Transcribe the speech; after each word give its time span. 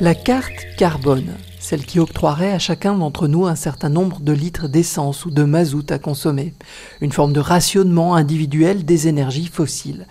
La 0.00 0.14
carte 0.14 0.76
carbone, 0.76 1.34
celle 1.58 1.84
qui 1.84 1.98
octroierait 1.98 2.52
à 2.52 2.60
chacun 2.60 2.94
d'entre 2.94 3.26
nous 3.26 3.46
un 3.46 3.56
certain 3.56 3.88
nombre 3.88 4.20
de 4.20 4.32
litres 4.32 4.68
d'essence 4.68 5.24
ou 5.26 5.32
de 5.32 5.42
mazout 5.42 5.90
à 5.90 5.98
consommer, 5.98 6.54
une 7.00 7.10
forme 7.10 7.32
de 7.32 7.40
rationnement 7.40 8.14
individuel 8.14 8.84
des 8.84 9.08
énergies 9.08 9.48
fossiles. 9.48 10.06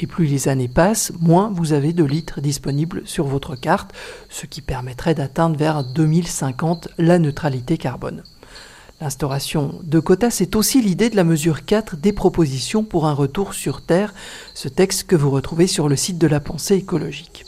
Et 0.00 0.08
plus 0.08 0.26
les 0.26 0.48
années 0.48 0.66
passent, 0.66 1.12
moins 1.20 1.52
vous 1.54 1.72
avez 1.72 1.92
de 1.92 2.02
litres 2.02 2.40
disponibles 2.40 3.02
sur 3.04 3.28
votre 3.28 3.54
carte, 3.54 3.92
ce 4.28 4.46
qui 4.46 4.60
permettrait 4.60 5.14
d'atteindre 5.14 5.56
vers 5.56 5.84
2050 5.84 6.88
la 6.98 7.20
neutralité 7.20 7.78
carbone. 7.78 8.24
L'instauration 9.00 9.78
de 9.84 10.00
quotas, 10.00 10.30
c'est 10.30 10.56
aussi 10.56 10.82
l'idée 10.82 11.10
de 11.10 11.16
la 11.16 11.22
mesure 11.22 11.64
4 11.64 11.94
des 11.94 12.12
propositions 12.12 12.82
pour 12.82 13.06
un 13.06 13.14
retour 13.14 13.54
sur 13.54 13.82
Terre, 13.82 14.14
ce 14.54 14.66
texte 14.66 15.04
que 15.04 15.14
vous 15.14 15.30
retrouvez 15.30 15.68
sur 15.68 15.88
le 15.88 15.94
site 15.94 16.18
de 16.18 16.26
la 16.26 16.40
pensée 16.40 16.74
écologique 16.74 17.44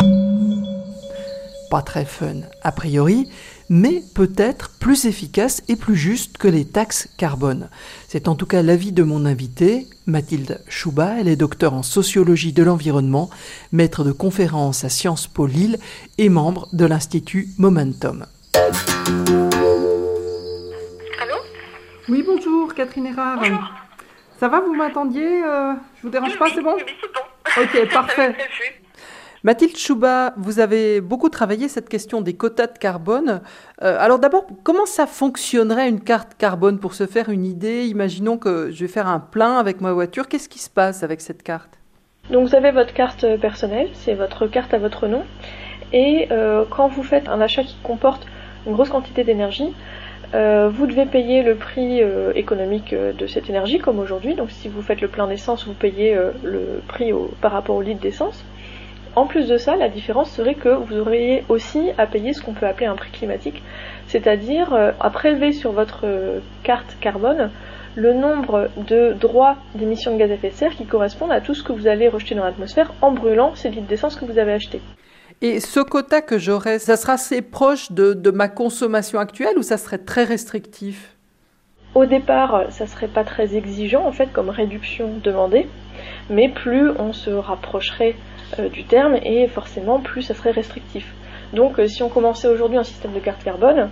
pas 1.70 1.82
très 1.82 2.04
fun 2.04 2.42
a 2.62 2.72
priori, 2.72 3.28
mais 3.70 4.02
peut-être 4.14 4.70
plus 4.80 5.06
efficace 5.06 5.62
et 5.68 5.76
plus 5.76 5.94
juste 5.94 6.36
que 6.36 6.48
les 6.48 6.64
taxes 6.66 7.08
carbone. 7.16 7.70
C'est 8.08 8.26
en 8.28 8.34
tout 8.34 8.44
cas 8.44 8.62
l'avis 8.62 8.92
de 8.92 9.04
mon 9.04 9.24
invitée, 9.24 9.86
Mathilde 10.06 10.60
Chouba. 10.68 11.14
Elle 11.18 11.28
est 11.28 11.36
docteur 11.36 11.72
en 11.72 11.84
sociologie 11.84 12.52
de 12.52 12.64
l'environnement, 12.64 13.30
maître 13.70 14.02
de 14.04 14.12
conférences 14.12 14.84
à 14.84 14.88
Sciences 14.88 15.28
Po 15.28 15.46
Lille 15.46 15.78
et 16.18 16.28
membre 16.28 16.68
de 16.72 16.84
l'Institut 16.84 17.48
Momentum. 17.58 18.26
Allô? 21.22 21.36
Oui, 22.08 22.24
bonjour, 22.26 22.74
Catherine 22.74 23.06
Erard. 23.06 23.38
Bonjour. 23.38 23.72
Ça 24.40 24.48
va, 24.48 24.60
vous 24.60 24.74
m'attendiez 24.74 25.44
euh, 25.44 25.74
Je 25.98 26.02
vous 26.02 26.10
dérange 26.10 26.36
pas, 26.36 26.48
c'est 26.52 26.62
bon? 26.62 26.74
Oui, 26.76 26.82
c'est 27.00 27.12
bon. 27.12 27.20
Ok, 27.62 27.88
parfait. 27.92 28.34
Mathilde 29.42 29.78
Chouba, 29.78 30.34
vous 30.36 30.60
avez 30.60 31.00
beaucoup 31.00 31.30
travaillé 31.30 31.68
cette 31.68 31.88
question 31.88 32.20
des 32.20 32.34
quotas 32.34 32.66
de 32.66 32.76
carbone. 32.76 33.40
Euh, 33.82 33.96
alors 33.98 34.18
d'abord, 34.18 34.46
comment 34.64 34.84
ça 34.84 35.06
fonctionnerait 35.06 35.88
une 35.88 36.00
carte 36.00 36.34
carbone 36.36 36.78
pour 36.78 36.92
se 36.92 37.06
faire 37.06 37.30
une 37.30 37.46
idée? 37.46 37.86
Imaginons 37.86 38.36
que 38.36 38.70
je 38.70 38.80
vais 38.84 38.92
faire 38.92 39.08
un 39.08 39.18
plein 39.18 39.56
avec 39.56 39.80
ma 39.80 39.94
voiture. 39.94 40.28
Qu'est-ce 40.28 40.50
qui 40.50 40.58
se 40.58 40.68
passe 40.68 41.02
avec 41.02 41.22
cette 41.22 41.42
carte? 41.42 41.70
Donc 42.28 42.46
vous 42.46 42.54
avez 42.54 42.70
votre 42.70 42.92
carte 42.92 43.24
personnelle, 43.40 43.88
c'est 43.94 44.12
votre 44.12 44.46
carte 44.46 44.74
à 44.74 44.78
votre 44.78 45.06
nom. 45.06 45.22
Et 45.94 46.28
euh, 46.30 46.66
quand 46.68 46.88
vous 46.88 47.02
faites 47.02 47.26
un 47.26 47.40
achat 47.40 47.62
qui 47.62 47.78
comporte 47.82 48.26
une 48.66 48.74
grosse 48.74 48.90
quantité 48.90 49.24
d'énergie, 49.24 49.74
euh, 50.34 50.68
vous 50.68 50.86
devez 50.86 51.06
payer 51.06 51.42
le 51.42 51.54
prix 51.54 52.02
économique 52.34 52.94
de 52.94 53.26
cette 53.26 53.48
énergie, 53.48 53.78
comme 53.78 54.00
aujourd'hui. 54.00 54.34
Donc 54.34 54.50
si 54.50 54.68
vous 54.68 54.82
faites 54.82 55.00
le 55.00 55.08
plein 55.08 55.26
d'essence, 55.26 55.66
vous 55.66 55.72
payez 55.72 56.14
le 56.44 56.82
prix 56.88 57.10
par 57.40 57.52
rapport 57.52 57.76
au 57.76 57.80
litre 57.80 58.02
d'essence. 58.02 58.44
En 59.16 59.26
plus 59.26 59.48
de 59.48 59.56
ça, 59.56 59.76
la 59.76 59.88
différence 59.88 60.30
serait 60.30 60.54
que 60.54 60.68
vous 60.68 60.96
auriez 60.98 61.44
aussi 61.48 61.90
à 61.98 62.06
payer 62.06 62.32
ce 62.32 62.42
qu'on 62.42 62.52
peut 62.52 62.66
appeler 62.66 62.86
un 62.86 62.94
prix 62.94 63.10
climatique, 63.10 63.62
c'est-à-dire 64.06 64.72
euh, 64.72 64.92
à 65.00 65.10
prélever 65.10 65.52
sur 65.52 65.72
votre 65.72 66.04
euh, 66.04 66.38
carte 66.62 66.96
carbone 67.00 67.50
le 67.96 68.12
nombre 68.14 68.70
de 68.76 69.12
droits 69.14 69.56
d'émission 69.74 70.14
de 70.14 70.18
gaz 70.18 70.30
à 70.30 70.34
effet 70.34 70.50
de 70.50 70.54
serre 70.54 70.76
qui 70.76 70.86
correspondent 70.86 71.32
à 71.32 71.40
tout 71.40 71.54
ce 71.54 71.64
que 71.64 71.72
vous 71.72 71.88
allez 71.88 72.08
rejeter 72.08 72.36
dans 72.36 72.44
l'atmosphère 72.44 72.92
en 73.02 73.10
brûlant 73.10 73.54
ces 73.56 73.68
litres 73.68 73.88
d'essence 73.88 74.14
que 74.14 74.24
vous 74.24 74.38
avez 74.38 74.52
achetés. 74.52 74.80
Et 75.42 75.58
ce 75.58 75.80
quota 75.80 76.22
que 76.22 76.38
j'aurais, 76.38 76.78
ça 76.78 76.96
sera 76.96 77.14
assez 77.14 77.42
proche 77.42 77.90
de 77.90 78.30
ma 78.30 78.48
consommation 78.48 79.18
actuelle 79.18 79.58
ou 79.58 79.62
ça 79.62 79.76
serait 79.76 79.98
très 79.98 80.22
restrictif? 80.22 81.16
Au 81.94 82.06
départ, 82.06 82.66
ça 82.68 82.86
serait 82.86 83.08
pas 83.08 83.24
très 83.24 83.56
exigeant 83.56 84.06
en 84.06 84.12
fait 84.12 84.32
comme 84.32 84.48
réduction 84.48 85.10
demandée, 85.24 85.66
mais 86.28 86.48
plus 86.48 86.88
on 86.90 87.12
se 87.12 87.30
rapprocherait 87.30 88.14
euh, 88.60 88.68
du 88.68 88.84
terme 88.84 89.16
et 89.24 89.48
forcément 89.48 89.98
plus 89.98 90.22
ça 90.22 90.34
serait 90.34 90.52
restrictif. 90.52 91.12
Donc 91.52 91.80
euh, 91.80 91.88
si 91.88 92.04
on 92.04 92.08
commençait 92.08 92.46
aujourd'hui 92.46 92.78
un 92.78 92.84
système 92.84 93.12
de 93.12 93.18
carte 93.18 93.42
carbone, 93.42 93.90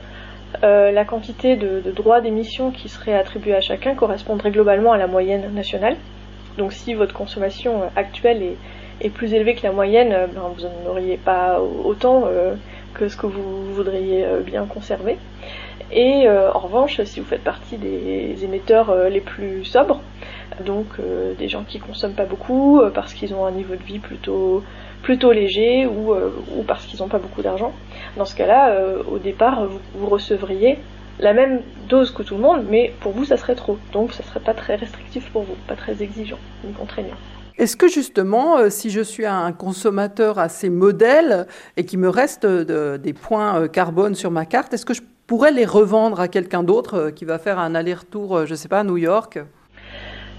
euh, 0.63 0.93
la 0.93 1.05
quantité 1.05 1.57
de, 1.57 1.83
droits 1.91 2.21
d'émission 2.21 2.71
qui 2.71 2.89
serait 2.89 3.15
attribuée 3.15 3.57
à 3.57 3.61
chacun 3.61 3.97
correspondrait 3.97 4.53
globalement 4.53 4.93
à 4.93 4.97
la 4.97 5.09
moyenne 5.09 5.53
nationale. 5.53 5.97
Donc 6.57 6.73
si 6.73 6.95
votre 6.95 7.15
consommation 7.15 7.83
actuelle 7.97 8.43
est, 9.01 9.11
plus 9.11 9.35
élevée 9.35 9.55
que 9.55 9.63
la 9.65 9.73
moyenne, 9.73 10.11
ben, 10.11 10.43
vous 10.57 10.63
n'en 10.63 10.91
auriez 10.91 11.17
pas 11.17 11.61
autant 11.61 12.25
que 12.95 13.07
ce 13.07 13.17
que 13.17 13.27
vous 13.27 13.73
voudriez 13.73 14.27
bien 14.45 14.67
conserver. 14.67 15.19
Et 15.91 16.27
euh, 16.29 16.53
en 16.53 16.59
revanche, 16.59 17.01
si 17.05 17.21
vous 17.21 17.27
faites 17.27 17.45
partie 17.45 17.77
des 17.77 18.45
émetteurs 18.45 18.91
euh, 18.91 19.09
les 19.09 19.21
plus 19.21 19.65
sobres, 19.65 20.01
donc 20.65 20.87
euh, 20.99 21.35
des 21.35 21.49
gens 21.49 21.65
qui 21.65 21.79
consomment 21.79 22.15
pas 22.15 22.25
beaucoup 22.25 22.81
parce 22.95 23.15
qu'ils 23.15 23.33
ont 23.35 23.47
un 23.47 23.53
niveau 23.53 23.75
de 23.75 23.83
vie 23.83 23.99
plutôt 23.99 24.63
plutôt 25.03 25.31
léger 25.31 25.87
ou, 25.87 26.13
ou 26.13 26.63
parce 26.67 26.85
qu'ils 26.87 27.01
n'ont 27.01 27.09
pas 27.09 27.19
beaucoup 27.19 27.41
d'argent. 27.41 27.73
Dans 28.17 28.25
ce 28.25 28.35
cas-là, 28.35 28.77
au 29.09 29.19
départ, 29.19 29.65
vous, 29.95 30.07
recevriez 30.09 30.79
la 31.21 31.33
même 31.33 31.61
dose 31.89 32.11
que 32.11 32.25
tout 32.25 32.35
le 32.35 32.41
monde, 32.41 32.65
mais 32.69 32.93
pour 33.01 33.13
vous, 33.13 33.25
ça 33.25 33.37
serait 33.37 33.55
trop. 33.55 33.79
Donc, 33.93 34.13
ça 34.13 34.25
serait 34.25 34.41
pas 34.41 34.55
très 34.55 34.75
restrictif 34.75 35.31
pour 35.31 35.43
vous, 35.43 35.55
pas 35.69 35.77
très 35.77 36.03
exigeant 36.03 36.39
ni 36.65 36.73
contraignant. 36.73 37.15
Est-ce 37.59 37.77
que 37.77 37.87
justement, 37.87 38.69
si 38.71 38.91
je 38.91 39.01
suis 39.01 39.25
un 39.27 39.53
consommateur 39.53 40.41
assez 40.41 40.69
modèle 40.69 41.47
et 41.77 41.85
qu'il 41.85 42.01
me 42.01 42.09
reste 42.09 42.45
de- 42.45 42.97
des 42.97 43.13
points 43.13 43.69
carbone 43.69 44.17
sur 44.17 44.33
ma 44.33 44.47
carte, 44.47 44.75
est-ce 44.75 44.85
que 44.85 44.95
je 44.95 45.03
pourrais 45.29 45.53
les 45.53 45.67
revendre 45.67 46.19
à 46.19 46.27
quelqu'un 46.27 46.65
d'autre 46.65 46.95
euh, 46.95 47.11
qui 47.13 47.25
va 47.25 47.39
faire 47.39 47.61
un 47.61 47.77
aller-retour, 47.77 48.35
euh, 48.35 48.47
je 48.47 48.55
sais 48.57 48.67
pas, 48.67 48.81
à 48.81 48.85
New 48.85 48.97
York 48.97 49.39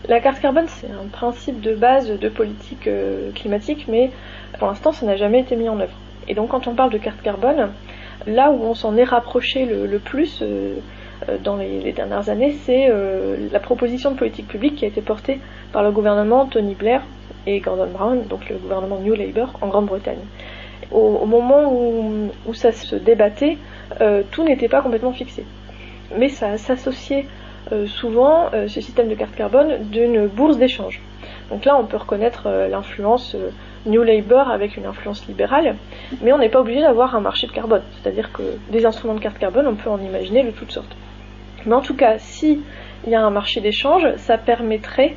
La 0.09 0.19
carte 0.19 0.41
carbone, 0.41 0.65
c'est 0.67 0.87
un 0.87 1.07
principe 1.07 1.61
de 1.61 1.75
base 1.75 2.09
de 2.09 2.27
politique 2.27 2.87
euh, 2.87 3.31
climatique, 3.33 3.85
mais 3.87 4.09
pour 4.57 4.67
l'instant, 4.67 4.91
ça 4.91 5.05
n'a 5.05 5.15
jamais 5.15 5.41
été 5.41 5.55
mis 5.55 5.69
en 5.69 5.79
œuvre. 5.79 5.93
Et 6.27 6.33
donc, 6.33 6.49
quand 6.49 6.67
on 6.67 6.73
parle 6.73 6.89
de 6.89 6.97
carte 6.97 7.21
carbone, 7.21 7.69
là 8.25 8.49
où 8.51 8.63
on 8.63 8.73
s'en 8.73 8.97
est 8.97 9.03
rapproché 9.03 9.65
le, 9.65 9.99
plus 9.99 10.43
dans 11.43 11.55
les, 11.55 11.91
dernières 11.91 12.29
années, 12.29 12.55
c'est 12.65 12.91
la 13.51 13.59
proposition 13.59 14.11
de 14.11 14.17
politique 14.17 14.47
publique 14.47 14.75
qui 14.75 14.85
a 14.85 14.89
été 14.89 15.01
portée 15.01 15.39
par 15.71 15.81
le 15.81 15.91
gouvernement 15.91 16.45
Tony 16.45 16.75
Blair 16.75 17.01
et 17.47 17.59
Gordon 17.61 17.87
Brown, 17.91 18.27
donc 18.27 18.47
le 18.49 18.57
gouvernement 18.57 18.99
New 18.99 19.15
Labour 19.15 19.53
en 19.61 19.69
Grande-Bretagne. 19.69 20.19
Au, 20.91 21.25
moment 21.25 21.71
où, 21.71 22.53
ça 22.53 22.71
se 22.71 22.95
débattait, 22.95 23.57
euh, 24.01 24.23
tout 24.31 24.43
n'était 24.43 24.67
pas 24.67 24.81
complètement 24.81 25.13
fixé. 25.13 25.45
Mais 26.17 26.29
ça 26.29 26.57
s'associait 26.57 27.25
euh, 27.71 27.85
souvent 27.85 28.49
euh, 28.53 28.67
ce 28.67 28.81
système 28.81 29.07
de 29.07 29.15
carte 29.15 29.35
carbone 29.35 29.83
d'une 29.91 30.27
bourse 30.27 30.57
d'échange. 30.57 31.01
Donc 31.51 31.65
là, 31.65 31.77
on 31.77 31.85
peut 31.85 31.97
reconnaître 31.97 32.47
l'influence 32.69 33.35
New 33.85 34.03
Labour 34.03 34.49
avec 34.49 34.77
une 34.77 34.85
influence 34.85 35.27
libérale, 35.27 35.75
mais 36.21 36.31
on 36.31 36.37
n'est 36.37 36.49
pas 36.49 36.59
obligé 36.59 36.81
d'avoir 36.81 37.15
un 37.15 37.21
marché 37.21 37.47
de 37.47 37.51
carbone. 37.51 37.81
C'est-à-dire 38.01 38.31
que 38.31 38.43
des 38.71 38.85
instruments 38.85 39.15
de 39.15 39.19
carte 39.19 39.39
carbone, 39.39 39.67
on 39.67 39.75
peut 39.75 39.89
en 39.89 39.99
imaginer 39.99 40.43
de 40.43 40.51
toutes 40.51 40.71
sortes. 40.71 40.95
Mais 41.65 41.73
en 41.73 41.81
tout 41.81 41.95
cas, 41.95 42.17
si 42.17 42.61
il 43.05 43.11
y 43.11 43.15
a 43.15 43.25
un 43.25 43.29
marché 43.29 43.61
d'échange, 43.61 44.07
ça 44.17 44.37
permettrait 44.37 45.15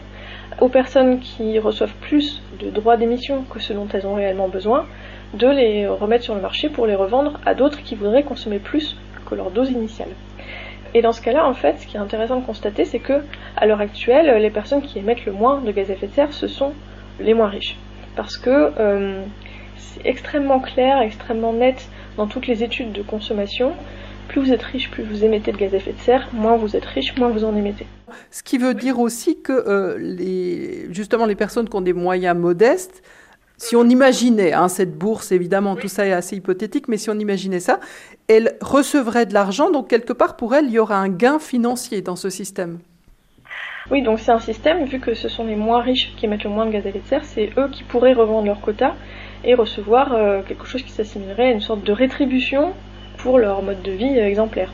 aux 0.61 0.69
personnes 0.69 1.21
qui 1.21 1.59
reçoivent 1.59 1.95
plus 2.01 2.43
de 2.61 2.71
droits 2.71 2.97
d'émission 2.97 3.45
que 3.51 3.59
ce 3.59 3.73
dont 3.73 3.89
elles 3.93 4.07
ont 4.07 4.15
réellement 4.15 4.49
besoin, 4.49 4.87
de 5.35 5.49
les 5.49 5.87
remettre 5.87 6.25
sur 6.25 6.35
le 6.35 6.41
marché 6.41 6.69
pour 6.69 6.87
les 6.87 6.95
revendre 6.95 7.41
à 7.47 7.55
d'autres 7.55 7.83
qui 7.83 7.95
voudraient 7.95 8.23
consommer 8.23 8.59
plus 8.59 8.97
que 9.29 9.35
leur 9.35 9.51
dose 9.51 9.71
initiale. 9.71 10.11
Et 10.95 11.01
dans 11.01 11.13
ce 11.13 11.23
cas-là, 11.23 11.47
en 11.47 11.55
fait, 11.55 11.79
ce 11.79 11.87
qui 11.87 11.97
est 11.97 12.01
intéressant 12.01 12.41
de 12.41 12.45
constater, 12.45 12.85
c'est 12.85 12.99
que, 12.99 13.23
à 13.57 13.67
l'heure 13.67 13.81
actuelle, 13.81 14.43
les 14.43 14.51
personnes 14.51 14.83
qui 14.83 14.99
émettent 14.99 15.25
le 15.25 15.33
moins 15.33 15.61
de 15.61 15.73
gaz 15.73 15.91
à 15.91 15.95
effet 15.95 16.07
de 16.07 16.13
serre, 16.13 16.33
ce 16.33 16.49
sont 16.49 16.73
les 17.19 17.33
moins 17.33 17.49
riches. 17.49 17.79
Parce 18.15 18.37
que 18.37 18.73
euh, 18.79 19.23
c'est 19.77 20.07
extrêmement 20.07 20.61
clair, 20.61 21.01
extrêmement 21.01 21.55
net 21.55 21.89
dans 22.19 22.27
toutes 22.27 22.47
les 22.47 22.63
études 22.63 22.93
de 22.93 23.03
consommation. 23.03 23.73
Plus 24.29 24.43
vous 24.43 24.53
êtes 24.53 24.63
riche, 24.63 24.91
plus 24.91 25.03
vous 25.03 25.25
émettez 25.25 25.51
de 25.53 25.57
gaz 25.57 25.73
à 25.73 25.79
effet 25.79 25.93
de 25.93 25.99
serre, 25.99 26.29
moins 26.35 26.57
vous 26.57 26.77
êtes 26.77 26.85
riche, 26.85 27.17
moins 27.17 27.31
vous 27.31 27.45
en 27.45 27.57
émettez. 27.57 27.87
Ce 28.31 28.43
qui 28.43 28.59
veut 28.59 28.75
dire 28.75 28.99
aussi 28.99 29.41
que 29.41 29.53
euh, 29.53 29.97
les, 29.99 30.93
justement 30.93 31.25
les 31.25 31.35
personnes 31.35 31.69
qui 31.69 31.77
ont 31.77 31.81
des 31.83 31.95
moyens 31.95 32.37
modestes, 32.37 33.03
si 33.63 33.77
on 33.77 33.89
imaginait 33.89 34.53
hein, 34.53 34.67
cette 34.67 34.99
bourse, 34.99 35.31
évidemment, 35.31 35.77
tout 35.77 35.87
ça 35.87 36.05
est 36.05 36.13
assez 36.13 36.35
hypothétique, 36.35 36.89
mais 36.89 36.97
si 36.97 37.11
on 37.11 37.19
imaginait 37.21 37.61
ça, 37.61 37.79
elles 38.27 38.57
recevraient 38.61 39.25
de 39.25 39.35
l'argent, 39.35 39.71
donc 39.71 39.87
quelque 39.87 40.13
part 40.13 40.35
pour 40.35 40.57
elles, 40.57 40.65
il 40.65 40.73
y 40.73 40.81
aura 40.81 40.97
un 40.97 41.09
gain 41.09 41.39
financier 41.39 42.03
dans 42.03 42.17
ce 42.17 42.29
système. 42.29 42.81
Oui, 43.93 44.03
donc 44.03 44.19
c'est 44.19 44.33
un 44.33 44.41
système, 44.41 44.85
vu 44.87 44.99
que 44.99 45.15
ce 45.15 45.29
sont 45.29 45.47
les 45.47 45.55
moins 45.55 45.81
riches 45.81 46.13
qui 46.17 46.27
émettent 46.27 46.43
le 46.43 46.51
moins 46.51 46.67
de 46.67 46.73
gaz 46.73 46.85
à 46.85 46.89
effet 46.89 46.99
de 46.99 47.07
serre, 47.07 47.25
c'est 47.25 47.51
eux 47.57 47.69
qui 47.71 47.85
pourraient 47.85 48.15
revendre 48.15 48.49
leur 48.49 48.61
quota 48.61 48.97
et 49.45 49.55
recevoir 49.55 50.13
euh, 50.13 50.43
quelque 50.43 50.67
chose 50.67 50.83
qui 50.83 50.91
s'assimilerait 50.91 51.51
à 51.51 51.53
une 51.53 51.61
sorte 51.61 51.85
de 51.85 51.93
rétribution 51.93 52.73
pour 53.19 53.39
leur 53.39 53.63
mode 53.63 53.83
de 53.83 53.93
vie 53.93 54.19
euh, 54.19 54.27
exemplaire. 54.27 54.73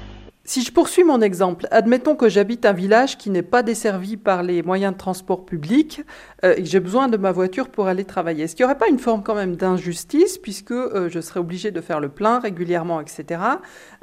Si 0.48 0.62
je 0.62 0.72
poursuis 0.72 1.04
mon 1.04 1.20
exemple, 1.20 1.68
admettons 1.70 2.16
que 2.16 2.30
j'habite 2.30 2.64
un 2.64 2.72
village 2.72 3.18
qui 3.18 3.28
n'est 3.28 3.42
pas 3.42 3.62
desservi 3.62 4.16
par 4.16 4.42
les 4.42 4.62
moyens 4.62 4.94
de 4.94 4.98
transport 4.98 5.44
public 5.44 6.00
euh, 6.42 6.54
et 6.56 6.62
que 6.62 6.68
j'ai 6.70 6.80
besoin 6.80 7.08
de 7.08 7.18
ma 7.18 7.32
voiture 7.32 7.68
pour 7.68 7.86
aller 7.86 8.06
travailler. 8.06 8.44
Est-ce 8.44 8.56
qu'il 8.56 8.64
n'y 8.64 8.70
aurait 8.70 8.78
pas 8.78 8.88
une 8.88 8.98
forme 8.98 9.22
quand 9.22 9.34
même 9.34 9.56
d'injustice 9.56 10.38
puisque 10.38 10.70
euh, 10.70 11.10
je 11.10 11.20
serais 11.20 11.40
obligé 11.40 11.70
de 11.70 11.82
faire 11.82 12.00
le 12.00 12.08
plein 12.08 12.38
régulièrement, 12.38 12.98
etc. 13.02 13.42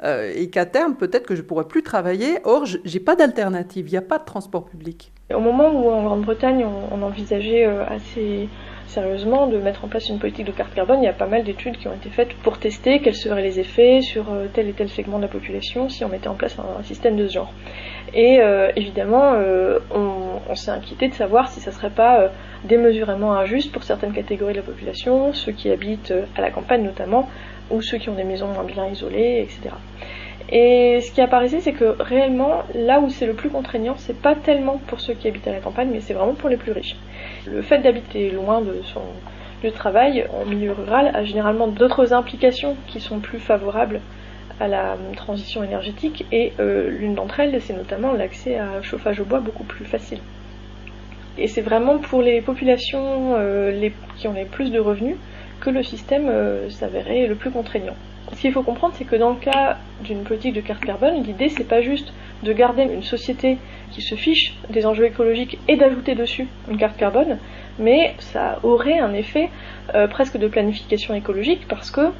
euh, 0.04 0.32
et 0.36 0.48
qu'à 0.48 0.66
terme, 0.66 0.94
peut-être 0.94 1.26
que 1.26 1.34
je 1.34 1.42
pourrais 1.42 1.66
plus 1.66 1.82
travailler. 1.82 2.38
Or, 2.44 2.64
j'ai 2.64 3.00
pas 3.00 3.16
d'alternative, 3.16 3.88
il 3.88 3.90
n'y 3.90 3.98
a 3.98 4.02
pas 4.02 4.18
de 4.18 4.24
transport 4.24 4.66
public. 4.66 5.10
Au 5.34 5.40
moment 5.40 5.72
où 5.72 5.90
en 5.90 6.04
Grande-Bretagne 6.04 6.64
on, 6.64 7.02
envisageait 7.02 7.64
assez 7.64 8.48
sérieusement 8.86 9.46
de 9.46 9.58
mettre 9.58 9.84
en 9.84 9.88
place 9.88 10.08
une 10.08 10.18
politique 10.18 10.46
de 10.46 10.52
carte 10.52 10.74
carbone. 10.74 11.02
Il 11.02 11.04
y 11.04 11.08
a 11.08 11.12
pas 11.12 11.26
mal 11.26 11.44
d'études 11.44 11.76
qui 11.76 11.88
ont 11.88 11.94
été 11.94 12.08
faites 12.10 12.34
pour 12.42 12.58
tester 12.58 13.00
quels 13.00 13.14
seraient 13.14 13.42
les 13.42 13.60
effets 13.60 14.00
sur 14.00 14.32
euh, 14.32 14.46
tel 14.52 14.68
et 14.68 14.72
tel 14.72 14.88
segment 14.88 15.18
de 15.18 15.22
la 15.22 15.28
population 15.28 15.88
si 15.88 16.04
on 16.04 16.08
mettait 16.08 16.28
en 16.28 16.34
place 16.34 16.56
un, 16.58 16.82
système 16.82 17.16
de 17.16 17.26
ce 17.26 17.34
genre. 17.34 17.52
Et 18.14 18.40
euh, 18.40 18.70
évidemment, 18.76 19.34
euh, 19.34 19.78
on, 19.94 20.54
s'est 20.54 20.70
inquiété 20.70 21.08
de 21.08 21.14
savoir 21.14 21.48
si 21.48 21.60
ça 21.60 21.70
serait 21.70 21.90
pas 21.90 22.30
démesurément 22.64 23.34
injuste 23.34 23.72
pour 23.72 23.82
certaines 23.82 24.12
catégories 24.12 24.54
de 24.54 24.58
la 24.58 24.64
population, 24.64 25.34
ceux 25.34 25.52
qui 25.52 25.70
habitent 25.70 26.14
à 26.34 26.40
la 26.40 26.50
campagne 26.50 26.82
notamment, 26.82 27.28
ou 27.70 27.82
ceux 27.82 27.98
qui 27.98 28.08
ont 28.08 28.14
des 28.14 28.24
maisons 28.24 28.46
moins 28.46 28.64
bien 28.64 28.86
isolées, 28.86 29.42
etc. 29.42 29.74
Et 30.50 31.00
ce 31.00 31.10
qui 31.10 31.20
apparaissait, 31.20 31.60
c'est 31.60 31.72
que 31.72 31.96
réellement, 31.98 32.62
là 32.74 33.00
où 33.00 33.10
c'est 33.10 33.26
le 33.26 33.34
plus 33.34 33.50
contraignant, 33.50 33.94
c'est 33.96 34.20
pas 34.20 34.34
tellement 34.36 34.78
pour 34.86 35.00
ceux 35.00 35.14
qui 35.14 35.26
habitent 35.26 35.48
à 35.48 35.52
la 35.52 35.60
campagne, 35.60 35.88
mais 35.92 36.00
c'est 36.00 36.14
vraiment 36.14 36.34
pour 36.34 36.48
les 36.48 36.56
plus 36.56 36.72
riches. 36.72 36.96
Le 37.50 37.62
fait 37.62 37.78
d'habiter 37.78 38.30
loin 38.30 38.60
de 38.60 38.80
son 38.82 39.02
lieu 39.62 39.70
de 39.70 39.74
travail 39.74 40.26
en 40.32 40.44
milieu 40.44 40.72
rural 40.72 41.10
a 41.14 41.24
généralement 41.24 41.68
d'autres 41.68 42.12
implications 42.12 42.76
qui 42.86 43.00
sont 43.00 43.20
plus 43.20 43.38
favorables 43.38 44.00
à 44.60 44.68
la 44.68 44.96
transition 45.16 45.62
énergétique 45.62 46.24
et 46.32 46.52
euh, 46.60 46.90
l'une 46.90 47.14
d'entre 47.14 47.40
elles, 47.40 47.60
c'est 47.60 47.76
notamment 47.76 48.12
l'accès 48.12 48.58
à 48.58 48.82
chauffage 48.82 49.20
au 49.20 49.24
bois 49.24 49.40
beaucoup 49.40 49.64
plus 49.64 49.84
facile. 49.84 50.18
Et 51.38 51.46
c'est 51.46 51.60
vraiment 51.60 51.98
pour 51.98 52.22
les 52.22 52.40
populations 52.40 53.34
euh, 53.36 53.90
qui 54.16 54.26
ont 54.26 54.32
les 54.32 54.46
plus 54.46 54.70
de 54.70 54.78
revenus 54.78 55.16
que 55.60 55.70
le 55.70 55.82
système 55.82 56.28
euh, 56.28 56.70
s'avérait 56.70 57.26
le 57.26 57.34
plus 57.34 57.50
contraignant. 57.50 57.96
Ce 58.32 58.40
qu'il 58.40 58.52
faut 58.52 58.62
comprendre, 58.62 58.94
c'est 58.96 59.04
que 59.04 59.16
dans 59.16 59.30
le 59.30 59.36
cas 59.36 59.78
d'une 60.02 60.24
politique 60.24 60.54
de 60.54 60.60
carte 60.60 60.84
carbone, 60.84 61.22
l'idée 61.22 61.48
c'est 61.48 61.64
pas 61.64 61.80
juste 61.80 62.12
de 62.42 62.52
garder 62.52 62.82
une 62.82 63.02
société 63.02 63.58
qui 63.92 64.02
se 64.02 64.14
fiche 64.14 64.54
des 64.68 64.84
enjeux 64.84 65.06
écologiques 65.06 65.58
et 65.68 65.76
d'ajouter 65.76 66.14
dessus 66.14 66.48
une 66.68 66.76
carte 66.76 66.96
carbone, 66.96 67.38
mais 67.78 68.14
ça 68.18 68.58
aurait 68.62 68.98
un 68.98 69.14
effet 69.14 69.48
euh, 69.94 70.06
presque 70.06 70.36
de 70.36 70.48
planification 70.48 71.14
écologique 71.14 71.66
parce 71.68 71.90
que 71.90 72.10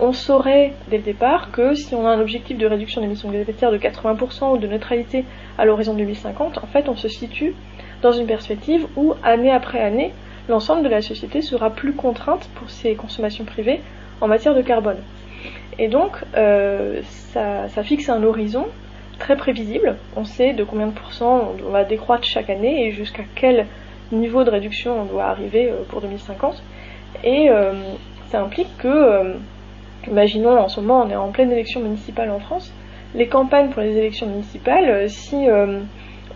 on 0.00 0.12
saurait 0.12 0.74
dès 0.88 0.98
le 0.98 1.02
départ 1.02 1.50
que 1.50 1.74
si 1.74 1.94
on 1.94 2.06
a 2.06 2.10
un 2.10 2.20
objectif 2.20 2.56
de 2.56 2.66
réduction 2.66 3.00
d'émissions 3.00 3.28
de 3.28 3.34
gaz 3.34 3.40
à 3.40 3.42
effet 3.42 3.52
de 3.52 3.58
serre 3.58 3.72
de 3.72 3.78
80% 3.78 4.54
ou 4.54 4.58
de 4.58 4.66
neutralité 4.68 5.24
à 5.58 5.64
l'horizon 5.64 5.94
2050, 5.94 6.58
en 6.58 6.66
fait 6.68 6.88
on 6.88 6.96
se 6.96 7.08
situe 7.08 7.54
dans 8.00 8.12
une 8.12 8.26
perspective 8.26 8.86
où 8.96 9.14
année 9.24 9.50
après 9.50 9.80
année, 9.80 10.12
l'ensemble 10.48 10.84
de 10.84 10.88
la 10.88 11.02
société 11.02 11.42
sera 11.42 11.70
plus 11.70 11.94
contrainte 11.94 12.48
pour 12.54 12.70
ses 12.70 12.94
consommations 12.94 13.44
privées 13.44 13.80
en 14.20 14.28
matière 14.28 14.54
de 14.54 14.62
carbone. 14.62 14.98
Et 15.78 15.88
donc, 15.88 16.16
euh, 16.36 17.00
ça, 17.32 17.68
fixe 17.82 18.08
un 18.08 18.22
horizon 18.22 18.66
très 19.18 19.36
prévisible. 19.36 19.96
On 20.16 20.24
sait 20.24 20.52
de 20.52 20.64
combien 20.64 20.88
de 20.88 20.92
pourcents 20.92 21.52
on 21.64 21.70
va 21.70 21.84
décroître 21.84 22.24
chaque 22.24 22.50
année 22.50 22.86
et 22.86 22.92
jusqu'à 22.92 23.22
quel 23.34 23.66
niveau 24.10 24.42
de 24.44 24.50
réduction 24.50 25.02
on 25.02 25.04
doit 25.04 25.26
arriver 25.26 25.70
euh, 25.70 25.84
pour 25.88 26.00
2050. 26.00 26.62
Et 27.24 27.48
euh, 27.50 27.72
ça 28.30 28.42
implique 28.42 28.76
que, 28.78 29.34
imaginons 30.06 30.58
en 30.58 30.68
ce 30.68 30.80
moment 30.80 31.04
on 31.06 31.10
est 31.10 31.16
en 31.16 31.30
pleine 31.30 31.50
élection 31.50 31.80
municipale 31.80 32.30
en 32.30 32.38
France, 32.38 32.72
les 33.14 33.26
campagnes 33.26 33.70
pour 33.70 33.80
les 33.80 33.96
élections 33.96 34.26
municipales, 34.26 35.08
si 35.08 35.46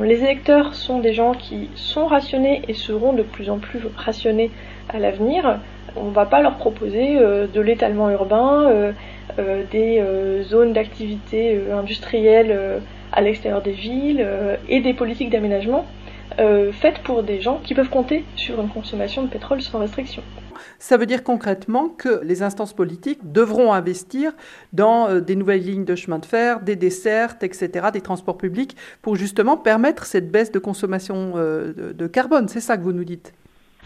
les 0.00 0.24
électeurs 0.24 0.74
sont 0.74 1.00
des 1.00 1.12
gens 1.12 1.32
qui 1.32 1.68
sont 1.74 2.06
rationnés 2.06 2.62
et 2.68 2.72
seront 2.72 3.12
de 3.12 3.22
plus 3.22 3.50
en 3.50 3.58
plus 3.58 3.80
rationnés 3.94 4.50
à 4.88 4.98
l'avenir, 4.98 5.58
on 5.96 6.04
ne 6.04 6.14
va 6.14 6.26
pas 6.26 6.42
leur 6.42 6.56
proposer 6.56 7.18
de 7.18 7.60
l'étalement 7.60 8.10
urbain, 8.10 8.94
euh, 9.38 9.62
des 9.70 9.98
euh, 9.98 10.42
zones 10.42 10.74
d'activité 10.74 11.56
euh, 11.56 11.78
industrielle 11.78 12.82
à 13.12 13.22
l'extérieur 13.22 13.62
des 13.62 13.72
villes 13.72 14.26
et 14.68 14.80
des 14.80 14.94
politiques 14.94 15.30
d'aménagement 15.30 15.86
faites 16.72 17.00
pour 17.04 17.22
des 17.22 17.42
gens 17.42 17.60
qui 17.62 17.74
peuvent 17.74 17.90
compter 17.90 18.24
sur 18.36 18.58
une 18.58 18.70
consommation 18.70 19.22
de 19.22 19.28
pétrole 19.28 19.60
sans 19.60 19.80
restriction. 19.80 20.22
Ça 20.78 20.96
veut 20.96 21.04
dire 21.04 21.22
concrètement 21.22 21.90
que 21.90 22.22
les 22.24 22.42
instances 22.42 22.72
politiques 22.72 23.20
devront 23.22 23.74
investir 23.74 24.32
dans 24.72 25.20
des 25.20 25.36
nouvelles 25.36 25.62
lignes 25.62 25.84
de 25.84 25.94
chemin 25.94 26.18
de 26.18 26.24
fer, 26.24 26.60
des 26.60 26.74
dessertes, 26.74 27.42
etc., 27.42 27.88
des 27.92 28.00
transports 28.00 28.38
publics, 28.38 28.76
pour 29.02 29.16
justement 29.16 29.58
permettre 29.58 30.06
cette 30.06 30.30
baisse 30.30 30.50
de 30.50 30.58
consommation 30.58 31.34
de 31.36 32.06
carbone. 32.06 32.48
C'est 32.48 32.60
ça 32.60 32.78
que 32.78 32.82
vous 32.82 32.92
nous 32.92 33.04
dites? 33.04 33.34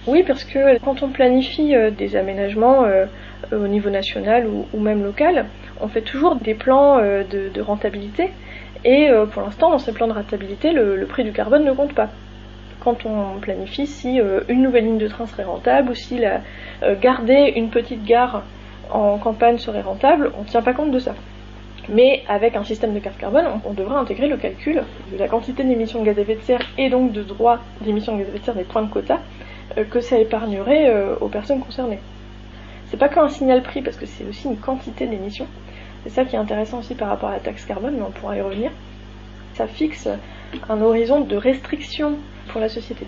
Oui, 0.06 0.22
parce 0.22 0.44
que 0.44 0.78
quand 0.78 1.02
on 1.02 1.08
planifie 1.08 1.74
des 1.98 2.14
aménagements 2.14 2.84
euh, 2.84 3.06
au 3.50 3.66
niveau 3.66 3.90
national 3.90 4.46
ou, 4.72 4.78
même 4.78 5.02
local, 5.02 5.46
on 5.80 5.88
fait 5.88 6.02
toujours 6.02 6.36
des 6.36 6.54
plans 6.54 6.98
euh, 6.98 7.24
de, 7.24 7.60
rentabilité. 7.60 8.30
Et 8.84 9.10
euh, 9.10 9.26
pour 9.26 9.42
l'instant, 9.42 9.70
dans 9.70 9.78
ces 9.78 9.92
plans 9.92 10.06
de 10.06 10.12
rentabilité, 10.12 10.70
le, 10.70 11.04
prix 11.06 11.24
du 11.24 11.32
carbone 11.32 11.64
ne 11.64 11.72
compte 11.72 11.92
pas. 11.92 12.10
Quand 12.78 13.04
on 13.04 13.40
planifie 13.40 13.88
si 13.88 14.20
une 14.48 14.62
nouvelle 14.62 14.84
ligne 14.84 14.98
de 14.98 15.08
train 15.08 15.26
serait 15.26 15.42
rentable 15.42 15.90
ou 15.90 15.94
si 15.96 16.18
la, 16.18 16.42
garder 17.00 17.54
une 17.56 17.68
petite 17.68 18.04
gare 18.04 18.44
en 18.92 19.18
campagne 19.18 19.58
serait 19.58 19.80
rentable, 19.80 20.30
on 20.38 20.42
ne 20.42 20.46
tient 20.46 20.62
pas 20.62 20.72
compte 20.72 20.92
de 20.92 21.00
ça. 21.00 21.16
Mais 21.88 22.22
avec 22.28 22.54
un 22.54 22.62
système 22.62 22.94
de 22.94 23.00
carte 23.00 23.18
carbone, 23.18 23.46
on, 23.64 23.72
devrait 23.72 23.96
intégrer 23.96 24.28
le 24.28 24.36
calcul 24.36 24.82
de 25.12 25.18
la 25.18 25.26
quantité 25.26 25.64
d'émissions 25.64 26.00
de 26.00 26.04
gaz 26.04 26.16
à 26.18 26.22
effet 26.22 26.36
de 26.36 26.40
serre 26.42 26.60
et 26.78 26.88
donc 26.88 27.10
de 27.10 27.22
droits 27.22 27.58
d'émissions 27.80 28.14
de 28.14 28.18
gaz 28.18 28.26
à 28.26 28.30
effet 28.30 28.38
de 28.38 28.44
serre 28.44 28.54
des 28.54 28.64
points 28.64 28.82
de 28.82 28.90
quota 28.90 29.18
que 29.90 30.00
ça 30.00 30.18
épargnerait 30.18 31.16
aux 31.20 31.28
personnes 31.28 31.60
concernées. 31.60 31.98
C'est 32.90 32.96
pas 32.96 33.08
qu'un 33.08 33.28
signal 33.28 33.62
prix 33.62 33.82
parce 33.82 33.96
que 33.96 34.06
c'est 34.06 34.24
aussi 34.24 34.46
une 34.46 34.56
quantité 34.56 35.06
d'émissions. 35.06 35.48
C'est 36.04 36.10
ça 36.10 36.24
qui 36.24 36.36
est 36.36 36.38
intéressant 36.38 36.78
aussi 36.78 36.94
par 36.94 37.08
rapport 37.08 37.30
à 37.30 37.32
la 37.32 37.40
taxe 37.40 37.64
carbone, 37.64 37.96
mais 37.96 38.02
on 38.02 38.12
pourra 38.12 38.36
y 38.36 38.40
revenir. 38.40 38.70
Ça 39.54 39.66
fixe 39.66 40.08
un 40.68 40.80
horizon 40.80 41.20
de 41.22 41.36
restriction 41.36 42.16
pour 42.52 42.60
la 42.60 42.68
société. 42.68 43.06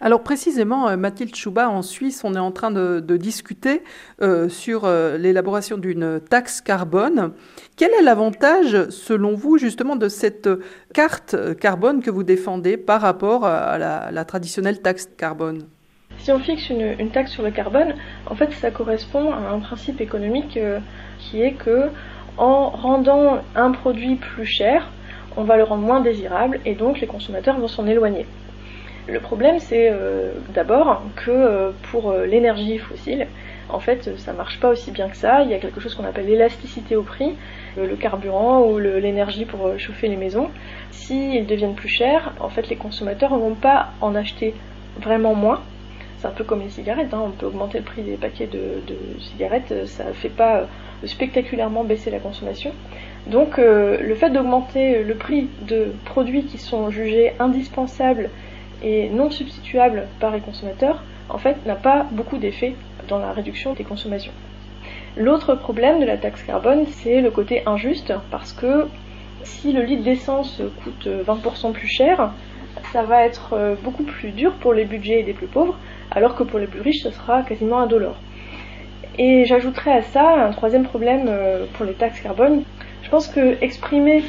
Alors 0.00 0.22
précisément, 0.22 0.88
euh, 0.88 0.96
Mathilde 0.96 1.34
Chouba, 1.34 1.68
en 1.68 1.82
Suisse, 1.82 2.22
on 2.22 2.34
est 2.34 2.38
en 2.38 2.52
train 2.52 2.70
de, 2.70 3.00
discuter 3.16 3.82
euh, 4.22 4.48
sur 4.48 4.84
euh, 4.84 5.18
l'élaboration 5.18 5.76
d'une 5.76 6.20
taxe 6.20 6.60
carbone. 6.60 7.32
Quel 7.76 7.90
est 7.98 8.02
l'avantage, 8.02 8.88
selon 8.90 9.34
vous, 9.34 9.58
justement, 9.58 9.96
de 9.96 10.08
cette 10.08 10.48
carte 10.94 11.34
carbone 11.58 12.00
que 12.00 12.12
vous 12.12 12.22
défendez 12.22 12.76
par 12.76 13.00
rapport 13.00 13.44
à 13.44 13.78
la 13.78 14.24
traditionnelle 14.24 14.80
taxe 14.80 15.08
carbone? 15.16 15.66
Si 16.18 16.32
on 16.32 16.38
fixe 16.38 16.68
une, 16.70 17.10
taxe 17.10 17.30
sur 17.30 17.42
le 17.42 17.50
carbone, 17.50 17.94
en 18.26 18.34
fait, 18.34 18.52
ça 18.52 18.70
correspond 18.70 19.32
à 19.32 19.50
un 19.52 19.60
principe 19.60 20.00
économique 20.00 20.56
euh, 20.56 20.80
qui 21.18 21.42
est 21.42 21.52
que 21.52 21.90
en 22.36 22.70
rendant 22.70 23.38
un 23.56 23.72
produit 23.72 24.16
plus 24.16 24.44
cher, 24.44 24.90
on 25.36 25.44
va 25.44 25.56
le 25.56 25.62
rendre 25.64 25.82
moins 25.82 26.00
désirable 26.00 26.60
et 26.64 26.74
donc 26.74 27.00
les 27.00 27.06
consommateurs 27.06 27.58
vont 27.58 27.68
s'en 27.68 27.86
éloigner. 27.86 28.26
Le 29.08 29.20
problème, 29.20 29.58
c'est 29.58 29.88
euh, 29.90 30.32
d'abord 30.52 31.02
que 31.16 31.30
euh, 31.30 31.70
pour 31.90 32.12
l'énergie 32.12 32.78
fossile, 32.78 33.26
en 33.70 33.80
fait, 33.80 34.10
ça 34.18 34.32
marche 34.32 34.60
pas 34.60 34.68
aussi 34.70 34.90
bien 34.90 35.08
que 35.08 35.16
ça. 35.16 35.42
Il 35.42 35.50
y 35.50 35.54
a 35.54 35.58
quelque 35.58 35.80
chose 35.80 35.94
qu'on 35.94 36.04
appelle 36.04 36.26
l'élasticité 36.26 36.96
au 36.96 37.02
prix, 37.02 37.34
le 37.76 37.96
carburant 37.96 38.62
ou 38.62 38.78
l'énergie 38.78 39.44
pour 39.44 39.78
chauffer 39.78 40.08
les 40.08 40.16
maisons. 40.16 40.48
S'ils 40.90 41.46
deviennent 41.46 41.74
plus 41.74 41.88
chers, 41.88 42.32
en 42.40 42.48
fait, 42.48 42.68
les 42.70 42.76
consommateurs 42.76 43.32
ne 43.32 43.38
vont 43.38 43.54
pas 43.54 43.90
en 44.00 44.14
acheter 44.14 44.54
vraiment 45.00 45.34
moins, 45.34 45.60
c'est 46.18 46.26
un 46.26 46.32
peu 46.32 46.44
comme 46.44 46.60
les 46.60 46.70
cigarettes, 46.70 47.14
hein. 47.14 47.22
on 47.26 47.30
peut 47.30 47.46
augmenter 47.46 47.78
le 47.78 47.84
prix 47.84 48.02
des 48.02 48.16
paquets 48.16 48.46
de, 48.48 48.82
cigarettes, 49.20 49.86
ça 49.86 50.06
ne 50.06 50.12
fait 50.12 50.28
pas 50.28 50.58
euh, 50.58 51.06
spectaculairement 51.06 51.84
baisser 51.84 52.10
la 52.10 52.18
consommation. 52.18 52.72
Donc 53.26 53.58
euh, 53.58 53.98
le 54.00 54.14
fait 54.14 54.30
d'augmenter 54.30 55.04
le 55.04 55.14
prix 55.14 55.48
de 55.62 55.92
produits 56.04 56.44
qui 56.44 56.58
sont 56.58 56.90
jugés 56.90 57.32
indispensables 57.38 58.30
et 58.82 59.08
non 59.08 59.30
substituables 59.30 60.06
par 60.18 60.32
les 60.32 60.40
consommateurs, 60.40 61.02
en 61.28 61.38
fait, 61.38 61.64
n'a 61.66 61.76
pas 61.76 62.06
beaucoup 62.10 62.38
d'effet 62.38 62.74
dans 63.08 63.18
la 63.18 63.32
réduction 63.32 63.74
des 63.74 63.84
consommations. 63.84 64.32
L'autre 65.16 65.54
problème 65.54 66.00
de 66.00 66.04
la 66.04 66.16
taxe 66.16 66.42
carbone, 66.42 66.86
c'est 66.86 67.20
le 67.20 67.30
côté 67.30 67.62
injuste, 67.66 68.12
parce 68.30 68.52
que 68.52 68.86
si 69.42 69.72
le 69.72 69.82
litre 69.82 70.02
d'essence 70.02 70.62
coûte 70.82 71.06
20% 71.06 71.72
plus 71.72 71.88
cher, 71.88 72.32
ça 72.92 73.02
va 73.02 73.24
être 73.24 73.54
euh, 73.54 73.74
beaucoup 73.82 74.02
plus 74.02 74.30
dur 74.30 74.52
pour 74.54 74.72
les 74.72 74.84
budgets 74.84 75.22
des 75.22 75.32
plus 75.32 75.46
pauvres, 75.46 75.76
alors 76.10 76.34
que 76.34 76.42
pour 76.42 76.58
les 76.58 76.66
plus 76.66 76.80
riches, 76.80 77.02
ce 77.02 77.10
sera 77.10 77.42
quasiment 77.42 77.80
indolore. 77.80 78.16
Et 79.18 79.44
j'ajouterais 79.46 79.92
à 79.92 80.02
ça 80.02 80.46
un 80.46 80.52
troisième 80.52 80.84
problème 80.84 81.26
euh, 81.28 81.66
pour 81.74 81.84
les 81.84 81.94
taxes 81.94 82.20
carbone. 82.20 82.62
Je 83.02 83.10
pense 83.10 83.28
que 83.28 83.62
exprimer 83.62 84.22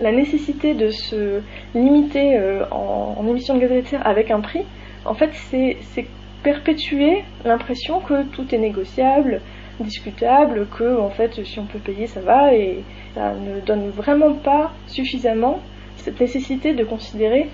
la 0.00 0.12
nécessité 0.12 0.74
de 0.74 0.88
se 0.88 1.40
limiter 1.74 2.38
euh, 2.38 2.64
en, 2.70 3.26
émissions 3.28 3.54
de 3.54 3.60
gaz 3.60 3.70
à 3.70 3.74
effet 3.74 3.82
de 3.82 3.88
serre 3.88 4.06
avec 4.06 4.30
un 4.30 4.40
prix, 4.40 4.64
en 5.04 5.14
fait, 5.14 5.30
c'est 5.34 6.06
perpétuer 6.42 7.24
l'impression 7.44 8.00
que 8.00 8.24
tout 8.24 8.52
est 8.54 8.58
négociable, 8.58 9.40
discutable, 9.80 10.66
que 10.76 10.98
en 10.98 11.10
fait, 11.10 11.44
si 11.44 11.58
on 11.58 11.66
peut 11.66 11.78
payer, 11.78 12.06
ça 12.06 12.20
va, 12.20 12.54
et 12.54 12.82
ça 13.14 13.34
ne 13.34 13.60
donne 13.60 13.90
vraiment 13.90 14.34
pas 14.34 14.72
suffisamment 14.86 15.60
cette 15.96 16.20
nécessité 16.20 16.72
de 16.74 16.84
considérer 16.84 17.48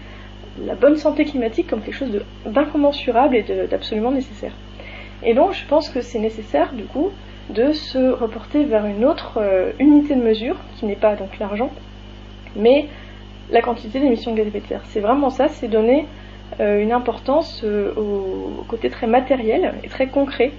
la 0.65 0.75
bonne 0.75 0.97
santé 0.97 1.25
climatique 1.25 1.69
comme 1.69 1.83
quelque 1.83 1.95
chose 1.95 2.21
d'incommensurable 2.47 3.37
et 3.37 3.43
d'absolument 3.69 4.11
nécessaire. 4.11 4.53
Et 5.23 5.35
donc 5.35 5.53
je 5.53 5.67
pense 5.67 5.89
que 5.89 6.01
c'est 6.01 6.19
nécessaire 6.19 6.73
du 6.73 6.85
coup 6.85 7.11
de 7.51 7.73
se 7.73 8.13
reporter 8.13 8.65
vers 8.65 8.87
une 8.87 9.05
autre 9.05 9.39
euh, 9.39 9.73
unité 9.79 10.15
de 10.15 10.23
mesure 10.23 10.57
qui 10.77 10.87
n'est 10.87 10.97
pas 10.97 11.17
donc 11.17 11.39
l'argent, 11.39 11.71
mais 12.57 12.87
la 13.51 13.63
quantité 13.63 14.01
d'émissions 14.01 14.33
de 14.33 14.37
gaz 14.37 14.47
à 14.47 14.49
effet 14.49 14.61
de 14.61 14.67
serre. 14.67 14.83
C'est 14.85 15.01
vraiment 15.01 15.31
ça, 15.31 15.49
c'est 15.49 15.69
donner 15.69 16.07
une 16.61 16.93
importance 16.93 17.63
au 17.63 18.65
côté 18.69 18.89
très 18.91 19.07
matériel 19.07 19.75
et 19.85 19.89
très 19.89 20.07
concret 20.07 20.51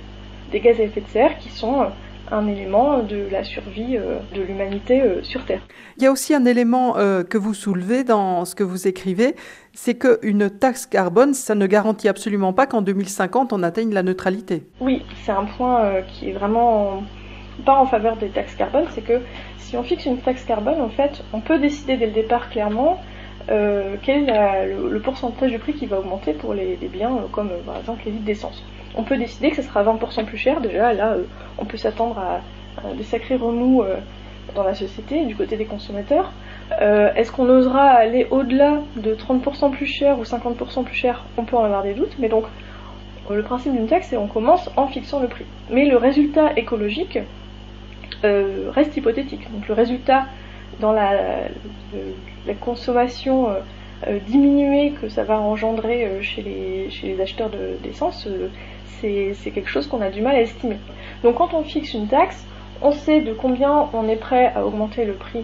des 0.51 0.59
gaz 0.59 0.79
à 0.79 0.83
effet 0.83 1.01
de 1.01 1.07
serre 1.07 1.37
qui 1.39 1.49
sont 1.49 1.87
un 2.31 2.47
élément 2.47 2.99
de 2.99 3.27
la 3.31 3.43
survie 3.43 3.97
euh, 3.97 4.19
de 4.35 4.41
l'humanité 4.41 5.01
euh, 5.01 5.23
sur 5.23 5.45
Terre. 5.45 5.61
Il 5.97 6.03
y 6.03 6.07
a 6.07 6.11
aussi 6.11 6.33
un 6.33 6.45
élément 6.45 6.97
euh, 6.97 7.23
que 7.23 7.37
vous 7.37 7.53
soulevez 7.53 8.03
dans 8.03 8.45
ce 8.45 8.55
que 8.55 8.63
vous 8.63 8.87
écrivez, 8.87 9.35
c'est 9.73 9.95
qu'une 9.95 10.49
taxe 10.49 10.85
carbone, 10.85 11.33
ça 11.33 11.55
ne 11.55 11.67
garantit 11.67 12.07
absolument 12.07 12.53
pas 12.53 12.67
qu'en 12.67 12.81
2050 12.81 13.53
on 13.53 13.63
atteigne 13.63 13.93
la 13.93 14.03
neutralité. 14.03 14.63
Oui, 14.79 15.03
c'est 15.23 15.31
un 15.31 15.45
point 15.45 16.01
qui 16.07 16.29
est 16.29 16.33
vraiment 16.33 17.03
pas 17.65 17.75
en 17.75 17.85
faveur 17.85 18.17
des 18.17 18.29
taxes 18.29 18.55
carbone, 18.55 18.85
c'est 18.91 19.01
que 19.01 19.21
si 19.57 19.77
on 19.77 19.83
fixe 19.83 20.05
une 20.05 20.19
taxe 20.19 20.43
carbone, 20.45 20.81
en 20.81 20.89
fait, 20.89 21.23
on 21.33 21.41
peut 21.41 21.59
décider 21.59 21.97
dès 21.97 22.07
le 22.07 22.13
départ 22.13 22.49
clairement 22.49 23.01
quel 23.47 24.29
est 24.29 24.67
le, 24.67 24.99
pourcentage 24.99 25.51
du 25.51 25.57
prix 25.57 25.73
qui 25.73 25.87
va 25.87 25.99
augmenter 25.99 26.33
pour 26.33 26.53
les, 26.53 26.77
les 26.77 26.87
biens 26.87 27.17
comme 27.31 27.49
par 27.65 27.77
exemple 27.77 28.01
les 28.05 28.11
litres 28.11 28.25
d'essence 28.25 28.63
on 28.95 29.03
peut 29.03 29.17
décider 29.17 29.49
que 29.51 29.57
ce 29.57 29.61
sera 29.61 29.83
20% 29.83 30.25
plus 30.25 30.37
cher. 30.37 30.61
Déjà, 30.61 30.93
là, 30.93 31.13
euh, 31.13 31.23
on 31.57 31.65
peut 31.65 31.77
s'attendre 31.77 32.19
à, 32.19 32.41
des 32.95 33.03
sacrés 33.03 33.35
remous 33.35 33.81
euh, 33.81 33.97
dans 34.55 34.63
la 34.63 34.73
société, 34.73 35.25
du 35.25 35.35
côté 35.35 35.57
des 35.57 35.65
consommateurs. 35.65 36.31
Euh, 36.81 37.13
est-ce 37.15 37.31
qu'on 37.31 37.49
osera 37.49 37.87
aller 37.87 38.27
au-delà 38.31 38.79
de 38.95 39.13
30% 39.15 39.71
plus 39.71 39.85
cher 39.85 40.19
ou 40.19 40.23
50% 40.23 40.83
plus 40.83 40.95
cher? 40.95 41.25
On 41.37 41.43
peut 41.43 41.57
en 41.57 41.63
avoir 41.63 41.83
des 41.83 41.93
doutes, 41.93 42.15
mais 42.19 42.29
donc 42.29 42.45
le 43.29 43.43
principe 43.43 43.73
d'une 43.73 43.87
taxe, 43.87 44.07
c'est 44.09 44.15
qu'on 44.15 44.27
commence 44.27 44.69
en 44.75 44.87
fixant 44.87 45.19
le 45.19 45.27
prix. 45.27 45.45
Mais 45.69 45.85
le 45.85 45.97
résultat 45.97 46.53
écologique 46.55 47.19
reste 48.23 48.97
hypothétique. 48.97 49.51
Donc 49.53 49.67
le 49.67 49.73
résultat 49.75 50.25
dans 50.79 50.91
la, 50.91 51.19
consommation 52.59 53.49
diminuée 54.27 54.93
que 54.99 55.09
ça 55.09 55.23
va 55.23 55.39
engendrer 55.39 56.09
chez 56.21 56.41
les, 56.41 56.89
chez 56.89 57.07
les 57.07 57.21
acheteurs 57.21 57.51
d'essence, 57.83 58.27
c'est 59.01 59.51
quelque 59.51 59.69
chose 59.69 59.87
qu'on 59.87 60.01
a 60.01 60.09
du 60.09 60.21
mal 60.21 60.35
à 60.35 60.41
estimer. 60.41 60.77
Donc 61.23 61.35
quand 61.35 61.53
on 61.53 61.63
fixe 61.63 61.93
une 61.93 62.07
taxe, 62.07 62.45
on 62.81 62.91
sait 62.91 63.21
de 63.21 63.33
combien 63.33 63.89
on 63.93 64.07
est 64.07 64.15
prêt 64.15 64.51
à 64.55 64.65
augmenter 64.65 65.05
le 65.05 65.13
prix 65.13 65.43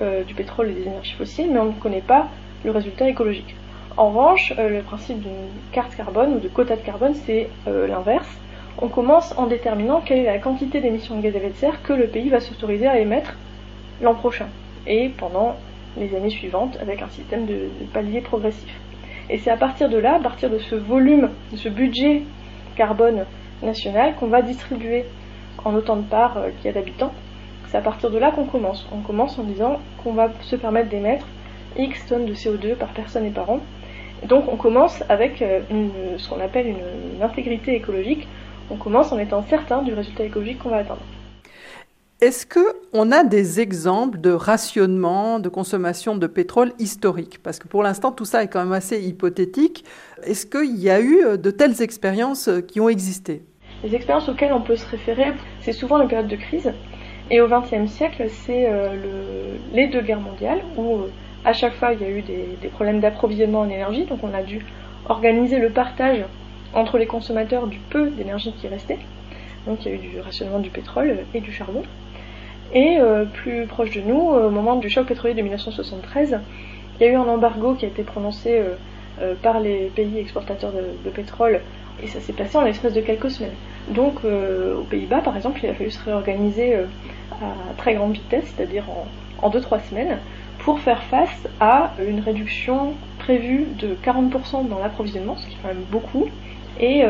euh, 0.00 0.24
du 0.24 0.34
pétrole 0.34 0.70
et 0.70 0.72
des 0.72 0.86
énergies 0.86 1.14
fossiles, 1.14 1.50
mais 1.52 1.60
on 1.60 1.66
ne 1.66 1.72
connaît 1.72 2.00
pas 2.00 2.28
le 2.64 2.70
résultat 2.70 3.08
écologique. 3.08 3.54
En 3.96 4.08
revanche, 4.08 4.54
euh, 4.58 4.68
le 4.68 4.82
principe 4.82 5.20
d'une 5.20 5.48
carte 5.72 5.94
carbone 5.94 6.34
ou 6.34 6.38
de 6.38 6.48
quota 6.48 6.76
de 6.76 6.80
carbone, 6.80 7.14
c'est 7.14 7.48
euh, 7.66 7.86
l'inverse. 7.86 8.28
On 8.78 8.88
commence 8.88 9.36
en 9.36 9.46
déterminant 9.46 10.00
quelle 10.00 10.20
est 10.20 10.24
la 10.24 10.38
quantité 10.38 10.80
d'émissions 10.80 11.16
de 11.16 11.22
gaz 11.22 11.34
à 11.34 11.38
effet 11.38 11.50
de 11.50 11.56
serre 11.56 11.82
que 11.82 11.92
le 11.92 12.06
pays 12.06 12.30
va 12.30 12.40
s'autoriser 12.40 12.86
à 12.86 12.98
émettre 12.98 13.36
l'an 14.00 14.14
prochain 14.14 14.46
et 14.86 15.10
pendant 15.10 15.56
les 15.98 16.14
années 16.16 16.30
suivantes 16.30 16.78
avec 16.80 17.02
un 17.02 17.08
système 17.08 17.44
de, 17.44 17.68
de 17.80 17.86
palier 17.92 18.22
progressif. 18.22 18.72
Et 19.28 19.38
c'est 19.38 19.50
à 19.50 19.56
partir 19.56 19.88
de 19.88 19.98
là, 19.98 20.14
à 20.14 20.20
partir 20.20 20.48
de 20.48 20.58
ce 20.58 20.74
volume, 20.74 21.28
de 21.52 21.56
ce 21.56 21.68
budget 21.68 22.22
carbone 22.80 23.26
national 23.62 24.14
qu'on 24.16 24.28
va 24.28 24.40
distribuer 24.40 25.04
en 25.66 25.74
autant 25.74 25.96
de 25.96 26.08
parts 26.08 26.38
euh, 26.38 26.48
qu'il 26.56 26.64
y 26.64 26.68
a 26.70 26.72
d'habitants. 26.72 27.12
C'est 27.66 27.76
à 27.76 27.82
partir 27.82 28.10
de 28.10 28.16
là 28.16 28.30
qu'on 28.30 28.46
commence. 28.46 28.88
On 28.90 29.02
commence 29.02 29.38
en 29.38 29.42
disant 29.42 29.78
qu'on 30.02 30.14
va 30.14 30.30
se 30.40 30.56
permettre 30.56 30.88
d'émettre 30.88 31.26
X 31.76 32.06
tonnes 32.06 32.24
de 32.24 32.32
CO2 32.32 32.76
par 32.76 32.94
personne 32.94 33.26
et 33.26 33.30
par 33.30 33.50
an. 33.50 33.60
donc 34.26 34.44
on 34.50 34.56
commence 34.56 35.04
avec 35.10 35.42
euh, 35.42 35.60
ce 36.16 36.26
qu'on 36.30 36.40
appelle 36.40 36.68
une 36.68 37.22
intégrité 37.22 37.74
écologique. 37.74 38.26
On 38.70 38.76
commence 38.76 39.12
en 39.12 39.18
étant 39.18 39.42
certain 39.42 39.82
du 39.82 39.92
résultat 39.92 40.24
écologique 40.24 40.60
qu'on 40.60 40.70
va 40.70 40.78
atteindre. 40.78 41.02
Est-ce 42.20 42.44
qu'on 42.44 43.12
a 43.12 43.24
des 43.24 43.60
exemples 43.60 44.20
de 44.20 44.30
rationnement, 44.30 45.38
de 45.38 45.48
consommation 45.48 46.16
de 46.16 46.26
pétrole 46.26 46.74
historique? 46.78 47.42
Parce 47.42 47.58
que 47.58 47.66
pour 47.66 47.82
l'instant, 47.82 48.12
tout 48.12 48.26
ça 48.26 48.42
est 48.42 48.48
quand 48.48 48.62
même 48.62 48.74
assez 48.74 49.00
hypothétique. 49.00 49.86
Est-ce 50.24 50.44
qu'il 50.44 50.76
y 50.76 50.90
a 50.90 51.00
eu 51.00 51.24
euh, 51.24 51.36
de 51.38 51.50
telles 51.50 51.80
expériences 51.80 52.48
euh, 52.48 52.60
qui 52.60 52.78
ont 52.78 52.90
existé? 52.90 53.42
Les 53.82 53.94
expériences 53.94 54.28
auxquelles 54.28 54.52
on 54.52 54.60
peut 54.60 54.76
se 54.76 54.86
référer, 54.86 55.32
c'est 55.62 55.72
souvent 55.72 55.96
la 55.96 56.04
période 56.04 56.28
de 56.28 56.36
crise. 56.36 56.70
Et 57.30 57.40
au 57.40 57.48
XXe 57.48 57.90
siècle, 57.90 58.26
c'est 58.28 58.66
euh, 58.68 59.56
les 59.72 59.86
deux 59.86 60.02
guerres 60.02 60.20
mondiales 60.20 60.60
où 60.76 61.04
à 61.46 61.54
chaque 61.54 61.74
fois 61.76 61.94
il 61.94 62.02
y 62.02 62.04
a 62.04 62.10
eu 62.10 62.20
des, 62.20 62.58
des 62.60 62.68
problèmes 62.68 63.00
d'approvisionnement 63.00 63.60
en 63.60 63.70
énergie. 63.70 64.04
Donc 64.04 64.18
on 64.22 64.34
a 64.34 64.42
dû 64.42 64.60
organiser 65.08 65.58
le 65.58 65.70
partage 65.70 66.22
entre 66.74 66.98
les 66.98 67.06
consommateurs 67.06 67.66
du 67.66 67.78
peu 67.78 68.10
d'énergie 68.10 68.52
qui 68.60 68.68
restait. 68.68 68.98
Donc 69.66 69.86
il 69.86 69.90
y 69.90 69.94
a 69.94 69.94
eu 69.94 69.98
du 69.98 70.20
rationnement 70.20 70.58
du 70.58 70.68
pétrole 70.68 71.16
et 71.32 71.40
du 71.40 71.50
charbon. 71.50 71.82
Et 72.72 72.98
euh, 73.00 73.24
plus 73.24 73.66
proche 73.66 73.90
de 73.90 74.00
nous, 74.00 74.32
euh, 74.32 74.46
au 74.46 74.50
moment 74.50 74.76
du 74.76 74.88
choc 74.88 75.06
pétrolier 75.06 75.34
de 75.34 75.42
1973, 75.42 76.38
il 76.98 77.04
y 77.04 77.08
a 77.08 77.12
eu 77.12 77.16
un 77.16 77.22
embargo 77.22 77.74
qui 77.74 77.84
a 77.84 77.88
été 77.88 78.02
prononcé 78.02 78.62
euh, 79.20 79.34
par 79.42 79.60
les 79.60 79.90
pays 79.94 80.18
exportateurs 80.18 80.72
de, 80.72 81.10
pétrole 81.10 81.60
et 82.02 82.06
ça 82.06 82.20
s'est 82.20 82.32
passé 82.32 82.56
en 82.56 82.62
l'espace 82.62 82.94
de 82.94 83.00
quelques 83.00 83.30
semaines. 83.30 83.54
Donc 83.88 84.24
aux 84.24 84.84
Pays-Bas, 84.84 85.20
par 85.20 85.36
exemple, 85.36 85.60
il 85.62 85.68
a 85.68 85.74
fallu 85.74 85.90
se 85.90 86.02
réorganiser 86.02 86.74
à 87.32 87.74
très 87.76 87.94
grande 87.94 88.12
vitesse, 88.12 88.54
c'est-à-dire 88.54 88.84
en 89.42 89.50
2-3 89.50 89.82
semaines, 89.88 90.18
pour 90.60 90.80
faire 90.80 91.02
face 91.02 91.48
à 91.58 91.92
une 92.02 92.20
réduction 92.20 92.94
prévue 93.18 93.66
de 93.78 93.94
40% 94.02 94.68
dans 94.68 94.78
l'approvisionnement, 94.78 95.36
ce 95.36 95.46
qui 95.46 95.54
est 95.54 95.58
quand 95.60 95.68
même 95.68 95.84
beaucoup. 95.90 96.28
Et 96.78 97.02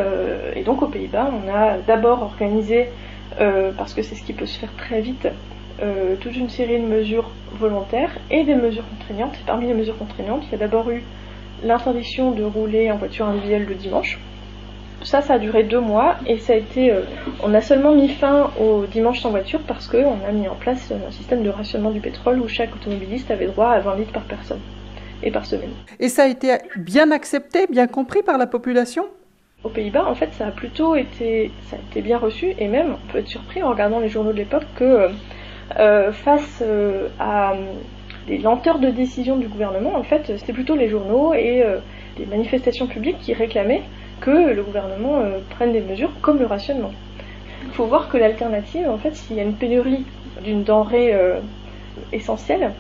donc 0.65 0.83
aux 0.83 0.89
Pays-Bas, 0.89 1.31
on 1.33 1.55
a 1.55 1.77
d'abord 1.87 2.23
organisé 2.23 2.89
euh, 3.41 3.73
parce 3.77 3.95
que 3.95 4.03
c'est 4.03 4.15
ce 4.15 4.23
qui 4.23 4.33
peut 4.33 4.47
se 4.47 4.59
faire 4.59 4.75
très 4.77 5.01
vite, 5.01 5.29
euh, 5.83 6.17
toute 6.21 6.37
une 6.37 6.51
série 6.51 6.79
de 6.79 6.87
mesures 6.87 7.31
volontaires 7.53 8.11
et 8.31 8.45
des 8.45 8.55
mesures 8.55 8.89
contraignantes. 8.89 9.35
Et 9.35 9.47
parmi 9.47 9.67
les 9.67 9.75
mesures 9.75 9.97
contraignantes, 9.97 10.43
il 10.49 10.53
y 10.53 10.55
a 10.55 10.59
d'abord 10.59 10.91
eu 10.91 11.03
l'interdiction 11.63 12.33
de 12.33 12.43
rouler 12.43 12.91
en 12.91 12.97
voiture 12.97 13.27
individuelle 13.27 13.67
le 13.67 13.75
dimanche. 13.75 14.19
Ça, 15.03 15.23
ça 15.23 15.35
a 15.35 15.39
duré 15.39 15.63
deux 15.63 15.81
mois 15.81 16.17
et 16.27 16.39
ça 16.39 16.53
a 16.53 16.57
été. 16.57 16.93
Euh, 16.93 17.03
on 17.43 17.55
a 17.55 17.63
seulement 17.63 17.95
mis 17.95 18.09
fin 18.09 18.51
au 18.61 18.85
dimanche 18.85 19.21
sans 19.21 19.31
voiture 19.31 19.61
parce 19.67 19.87
qu'on 19.87 20.19
a 20.29 20.33
mis 20.33 20.47
en 20.49 20.55
place 20.55 20.93
un 20.93 21.11
système 21.11 21.43
de 21.43 21.49
rationnement 21.49 21.91
du 21.91 22.01
pétrole 22.01 22.39
où 22.41 22.49
chaque 22.49 22.75
automobiliste 22.75 23.31
avait 23.31 23.47
droit 23.47 23.71
à 23.71 23.81
20 23.81 23.97
litres 23.97 24.13
par 24.13 24.25
personne 24.25 24.61
et 25.23 25.31
par 25.31 25.47
semaine. 25.47 25.71
Et 25.99 26.11
ça 26.11 26.25
a 26.25 26.27
été 26.27 26.59
bien 26.77 27.11
accepté, 27.11 27.67
bien 27.67 27.87
compris 27.87 28.23
par 28.23 28.37
la 28.37 28.47
population? 28.47 29.07
Aux 29.63 29.69
Pays-Bas, 29.69 30.07
en 30.07 30.15
fait, 30.15 30.33
ça 30.33 30.47
a 30.47 30.51
plutôt 30.51 30.95
été, 30.97 31.51
ça 31.65 31.77
a 31.77 31.79
été 31.79 32.01
bien 32.01 32.19
reçu, 32.19 32.55
et 32.59 32.69
même, 32.69 32.95
on 32.95 33.13
peut 33.13 33.19
être 33.19 33.29
surpris 33.29 33.63
en 33.63 33.71
regardant 33.71 34.01
les 34.01 34.09
journaux 34.09 34.33
de 34.33 34.39
l'époque 34.39 34.65
que 34.75 35.11
euh, 35.79 36.13
face 36.13 36.63
euh, 36.63 37.09
à 37.19 37.55
les 38.27 38.39
lenteurs 38.39 38.79
de 38.79 38.89
décision 38.89 39.37
du 39.37 39.49
gouvernement, 39.49 39.95
en 39.97 40.03
fait, 40.03 40.33
c'était 40.39 40.53
plutôt 40.53 40.77
les 40.77 40.89
journaux 40.89 41.35
et 41.35 41.63
euh, 41.63 41.79
les 42.19 42.27
manifestations 42.27 42.87
publiques 42.87 43.19
qui 43.21 43.35
réclamaient 43.35 43.83
que 44.21 44.53
le 44.53 44.63
gouvernement 44.63 45.23
prenne 45.49 45.73
des 45.73 45.81
mesures 45.81 46.13
comme 46.21 46.39
le 46.39 46.47
rationnement. 46.47 46.93
Il 47.65 47.73
faut 47.73 47.87
voir 47.87 48.09
que 48.09 48.19
l'alternative, 48.19 48.89
en 48.89 48.99
fait, 48.99 49.15
s'il 49.15 49.37
y 49.37 49.41
a 49.41 49.43
une 49.43 49.55
pénurie 49.55 50.05
d'une 50.45 50.63
denrée 50.63 51.15
essentielle, 52.13 52.73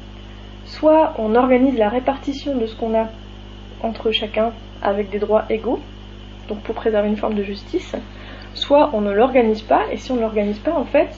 soit 0.66 1.14
on 1.16 1.34
organise 1.34 1.78
la 1.78 1.88
répartition 1.88 2.56
de 2.56 2.66
ce 2.66 2.76
qu'on 2.76 2.94
a 2.94 3.08
entre 3.82 4.10
chacun 4.10 4.52
avec 4.82 5.08
des 5.08 5.18
droits 5.18 5.44
égaux, 5.49 5.80
donc 6.50 6.62
pour 6.62 6.75
préserver 6.75 7.09
une 7.09 7.16
forme 7.16 7.35
de 7.35 7.45
justice, 7.45 7.95
soit 8.54 8.90
on 8.92 9.00
ne 9.00 9.12
l'organise 9.12 9.62
pas, 9.62 9.85
et 9.90 9.97
si 9.97 10.12
on 10.12 10.16
ne 10.16 10.21
l'organise 10.21 10.59
pas, 10.59 10.73
en 10.73 10.85
fait, 10.85 11.09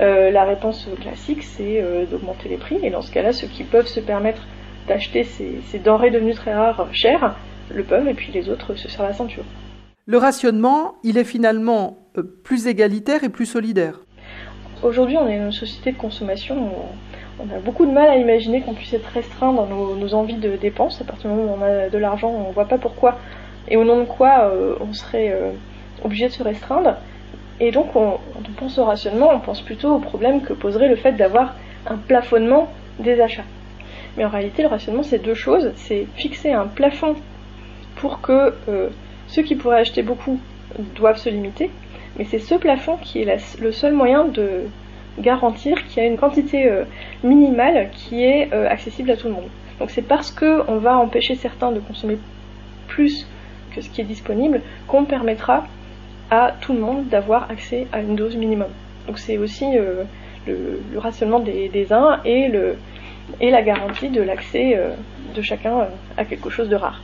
euh, 0.00 0.30
la 0.30 0.44
réponse 0.44 0.86
classique, 1.00 1.42
c'est 1.42 1.82
euh, 1.82 2.04
d'augmenter 2.06 2.48
les 2.48 2.58
prix, 2.58 2.78
et 2.82 2.90
dans 2.90 3.02
ce 3.02 3.10
cas-là, 3.10 3.32
ceux 3.32 3.48
qui 3.48 3.64
peuvent 3.64 3.88
se 3.88 4.00
permettre 4.00 4.42
d'acheter 4.86 5.24
ces, 5.24 5.78
denrées 5.78 6.10
devenues 6.10 6.34
très 6.34 6.54
rares 6.54 6.88
chères, 6.92 7.36
le 7.74 7.82
peuvent, 7.82 8.06
et 8.06 8.14
puis 8.14 8.30
les 8.32 8.48
autres 8.50 8.74
se 8.74 8.88
serrent 8.88 9.04
la 9.04 9.14
ceinture. 9.14 9.44
Le 10.06 10.18
rationnement, 10.18 10.94
il 11.02 11.18
est 11.18 11.24
finalement 11.24 11.96
euh, 12.18 12.22
plus 12.44 12.66
égalitaire 12.66 13.24
et 13.24 13.30
plus 13.30 13.46
solidaire. 13.46 14.00
Aujourd'hui, 14.82 15.16
on 15.16 15.28
est 15.28 15.36
une 15.36 15.52
société 15.52 15.92
de 15.92 15.98
consommation, 15.98 16.56
on, 17.38 17.54
a 17.54 17.58
beaucoup 17.58 17.86
de 17.86 17.90
mal 17.90 18.08
à 18.08 18.16
imaginer 18.16 18.60
qu'on 18.60 18.74
puisse 18.74 18.92
être 18.92 19.06
restreint 19.06 19.52
dans 19.52 19.66
nos, 19.66 19.96
nos, 19.96 20.14
envies 20.14 20.36
de 20.36 20.56
dépenses. 20.56 21.00
À 21.00 21.04
partir 21.04 21.30
du 21.30 21.36
moment 21.36 21.54
où 21.54 21.58
on 21.58 21.62
a 21.62 21.88
de 21.88 21.98
l'argent, 21.98 22.28
on 22.28 22.48
ne 22.48 22.52
voit 22.52 22.66
pas 22.66 22.78
pourquoi 22.78 23.18
et 23.70 23.76
au 23.76 23.84
nom 23.84 24.00
de 24.00 24.04
quoi 24.04 24.50
euh, 24.50 24.74
on 24.80 24.92
serait 24.92 25.32
euh, 25.32 25.52
obligé 26.04 26.26
de 26.26 26.32
se 26.32 26.42
restreindre. 26.42 26.96
Et 27.60 27.70
donc, 27.70 27.94
on, 27.94 28.18
quand 28.32 28.48
on 28.48 28.52
pense 28.52 28.78
au 28.78 28.84
rationnement, 28.84 29.30
on 29.32 29.38
pense 29.38 29.60
plutôt 29.62 29.94
au 29.94 29.98
problème 30.00 30.42
que 30.42 30.52
poserait 30.52 30.88
le 30.88 30.96
fait 30.96 31.12
d'avoir 31.12 31.54
un 31.86 31.96
plafonnement 31.96 32.68
des 32.98 33.20
achats. 33.20 33.44
Mais 34.16 34.24
en 34.24 34.28
réalité, 34.28 34.62
le 34.62 34.68
rationnement, 34.68 35.02
c'est 35.02 35.18
deux 35.18 35.34
choses. 35.34 35.72
C'est 35.76 36.06
fixer 36.16 36.52
un 36.52 36.66
plafond 36.66 37.14
pour 37.96 38.20
que 38.20 38.54
euh, 38.68 38.88
ceux 39.28 39.42
qui 39.42 39.54
pourraient 39.54 39.80
acheter 39.80 40.02
beaucoup 40.02 40.40
doivent 40.96 41.18
se 41.18 41.28
limiter. 41.28 41.70
Mais 42.18 42.24
c'est 42.24 42.38
ce 42.38 42.56
plafond 42.56 42.96
qui 42.96 43.22
est 43.22 43.60
le 43.60 43.72
seul 43.72 43.92
moyen 43.92 44.24
de 44.24 44.64
garantir 45.18 45.86
qu'il 45.86 46.02
y 46.02 46.06
a 46.06 46.08
une 46.08 46.16
quantité 46.16 46.68
minimale 47.22 47.90
qui 47.92 48.24
est 48.24 48.52
accessible 48.52 49.10
à 49.10 49.16
tout 49.16 49.28
le 49.28 49.34
monde. 49.34 49.48
Donc 49.78 49.90
c'est 49.90 50.02
parce 50.02 50.30
qu'on 50.30 50.78
va 50.78 50.96
empêcher 50.96 51.34
certains 51.36 51.72
de 51.72 51.80
consommer 51.80 52.18
plus 52.88 53.26
que 53.74 53.80
ce 53.80 53.88
qui 53.88 54.00
est 54.00 54.04
disponible 54.04 54.60
qu'on 54.86 55.04
permettra 55.04 55.64
à 56.30 56.52
tout 56.60 56.72
le 56.72 56.80
monde 56.80 57.08
d'avoir 57.08 57.50
accès 57.50 57.86
à 57.92 58.00
une 58.00 58.16
dose 58.16 58.36
minimum. 58.36 58.68
Donc 59.06 59.18
c'est 59.18 59.38
aussi 59.38 59.76
euh, 59.76 60.04
le, 60.46 60.98
rationnement 60.98 61.40
des, 61.40 61.86
uns 61.92 62.20
et, 62.24 62.50
la 63.40 63.62
garantie 63.62 64.08
de 64.08 64.22
l'accès 64.22 64.76
euh, 64.76 64.94
de 65.34 65.42
chacun 65.42 65.80
euh, 65.80 65.86
à 66.16 66.24
quelque 66.24 66.50
chose 66.50 66.68
de 66.68 66.76
rare. 66.76 67.02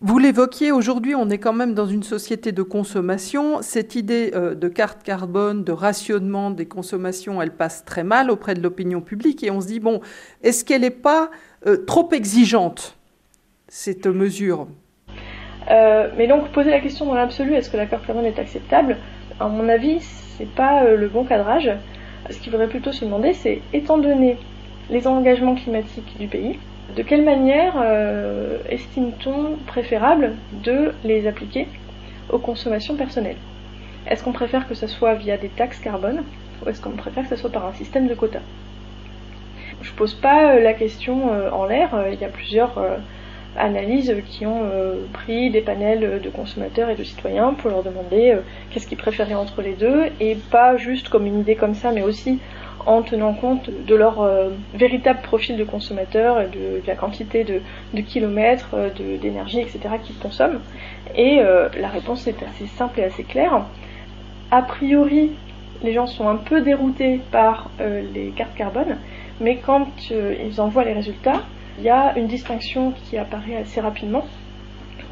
Vous 0.00 0.18
l'évoquiez, 0.18 0.72
aujourd'hui 0.72 1.14
on 1.14 1.28
est 1.30 1.38
quand 1.38 1.54
même 1.54 1.74
dans 1.74 1.86
une 1.86 2.02
société 2.02 2.52
de 2.52 2.62
consommation. 2.62 3.62
Cette 3.62 3.94
idée 3.94 4.30
de 4.30 4.68
carte 4.68 5.02
carbone, 5.02 5.64
de 5.64 5.72
rationnement 5.72 6.50
des 6.50 6.66
consommations, 6.66 7.40
elle 7.40 7.52
passe 7.52 7.84
très 7.84 8.04
mal 8.04 8.30
auprès 8.30 8.54
de 8.54 8.60
l'opinion 8.60 9.00
publique 9.00 9.42
et 9.42 9.50
on 9.50 9.62
se 9.62 9.68
dit, 9.68 9.80
bon, 9.80 10.00
est-ce 10.42 10.66
qu'elle 10.66 10.82
n'est 10.82 10.90
pas 10.90 11.30
trop 11.86 12.10
exigeante, 12.12 12.98
cette 13.68 14.06
mesure? 14.06 14.68
Euh, 15.70 16.08
Mais 16.16 16.26
donc 16.26 16.48
poser 16.48 16.70
la 16.70 16.80
question 16.80 17.06
dans 17.06 17.14
l'absolu, 17.14 17.54
est-ce 17.54 17.70
que 17.70 17.76
la 17.76 17.86
carte 17.86 18.06
carbone 18.06 18.26
est 18.26 18.38
acceptable? 18.38 18.96
À 19.40 19.48
mon 19.48 19.68
avis, 19.68 20.00
c'est 20.00 20.50
pas 20.54 20.84
le 20.84 21.08
bon 21.08 21.24
cadrage. 21.24 21.70
Ce 22.30 22.38
qu'il 22.38 22.50
faudrait 22.50 22.68
plutôt 22.68 22.92
se 22.92 23.04
demander, 23.04 23.32
c'est 23.32 23.60
étant 23.72 23.98
donné 23.98 24.36
les 24.90 25.06
engagements 25.06 25.54
climatiques 25.54 26.16
du 26.18 26.26
pays, 26.26 26.58
de 26.94 27.02
quelle 27.02 27.24
manière 27.24 27.74
euh, 27.78 28.58
estime-t-on 28.68 29.56
préférable 29.66 30.34
de 30.64 30.92
les 31.04 31.26
appliquer 31.26 31.66
aux 32.30 32.38
consommations 32.38 32.94
personnelles? 32.94 33.36
Est-ce 34.08 34.22
qu'on 34.22 34.32
préfère 34.32 34.68
que 34.68 34.74
ce 34.74 34.86
soit 34.86 35.14
via 35.14 35.36
des 35.36 35.48
taxes 35.48 35.80
carbone 35.80 36.22
ou 36.64 36.68
est-ce 36.68 36.80
qu'on 36.80 36.90
préfère 36.90 37.24
que 37.24 37.30
ce 37.30 37.36
soit 37.36 37.50
par 37.50 37.66
un 37.66 37.72
système 37.72 38.06
de 38.06 38.14
quotas? 38.14 38.40
Je 39.82 39.92
pose 39.92 40.14
pas 40.14 40.54
euh, 40.54 40.60
la 40.60 40.74
question 40.74 41.32
euh, 41.32 41.50
en 41.50 41.66
l'air, 41.66 41.90
il 42.12 42.20
y 42.20 42.24
a 42.24 42.28
plusieurs 42.28 42.78
analyses 43.58 44.14
qui 44.26 44.46
ont 44.46 44.62
pris 45.12 45.50
des 45.50 45.60
panels 45.60 46.20
de 46.22 46.30
consommateurs 46.30 46.90
et 46.90 46.94
de 46.94 47.04
citoyens 47.04 47.54
pour 47.54 47.70
leur 47.70 47.82
demander 47.82 48.36
qu'est-ce 48.70 48.86
qu'ils 48.86 48.98
préféraient 48.98 49.34
entre 49.34 49.62
les 49.62 49.74
deux 49.74 50.04
et 50.20 50.36
pas 50.50 50.76
juste 50.76 51.08
comme 51.08 51.26
une 51.26 51.40
idée 51.40 51.56
comme 51.56 51.74
ça 51.74 51.92
mais 51.92 52.02
aussi 52.02 52.38
en 52.86 53.02
tenant 53.02 53.34
compte 53.34 53.68
de 53.68 53.94
leur 53.94 54.22
euh, 54.22 54.50
véritable 54.74 55.20
profil 55.20 55.56
de 55.56 55.64
consommateur, 55.64 56.36
de, 56.48 56.80
de 56.80 56.86
la 56.86 56.94
quantité 56.94 57.42
de, 57.42 57.60
de 57.92 58.00
kilomètres, 58.00 58.70
euh, 58.74 58.90
d'énergie, 59.20 59.60
etc. 59.60 59.80
qu'ils 60.02 60.16
consomment. 60.16 60.60
Et 61.16 61.40
euh, 61.40 61.68
la 61.78 61.88
réponse 61.88 62.26
est 62.28 62.42
assez 62.44 62.66
simple 62.66 63.00
et 63.00 63.04
assez 63.04 63.24
claire. 63.24 63.66
A 64.52 64.62
priori, 64.62 65.32
les 65.82 65.92
gens 65.92 66.06
sont 66.06 66.28
un 66.28 66.36
peu 66.36 66.62
déroutés 66.62 67.20
par 67.32 67.70
les 67.80 68.32
cartes 68.34 68.54
carbone, 68.54 68.96
mais 69.40 69.56
quand 69.56 69.88
ils 70.10 70.60
envoient 70.60 70.84
les 70.84 70.94
résultats, 70.94 71.42
il 71.78 71.84
y 71.84 71.90
a 71.90 72.16
une 72.16 72.26
distinction 72.26 72.92
qui 73.04 73.18
apparaît 73.18 73.56
assez 73.56 73.80
rapidement 73.80 74.26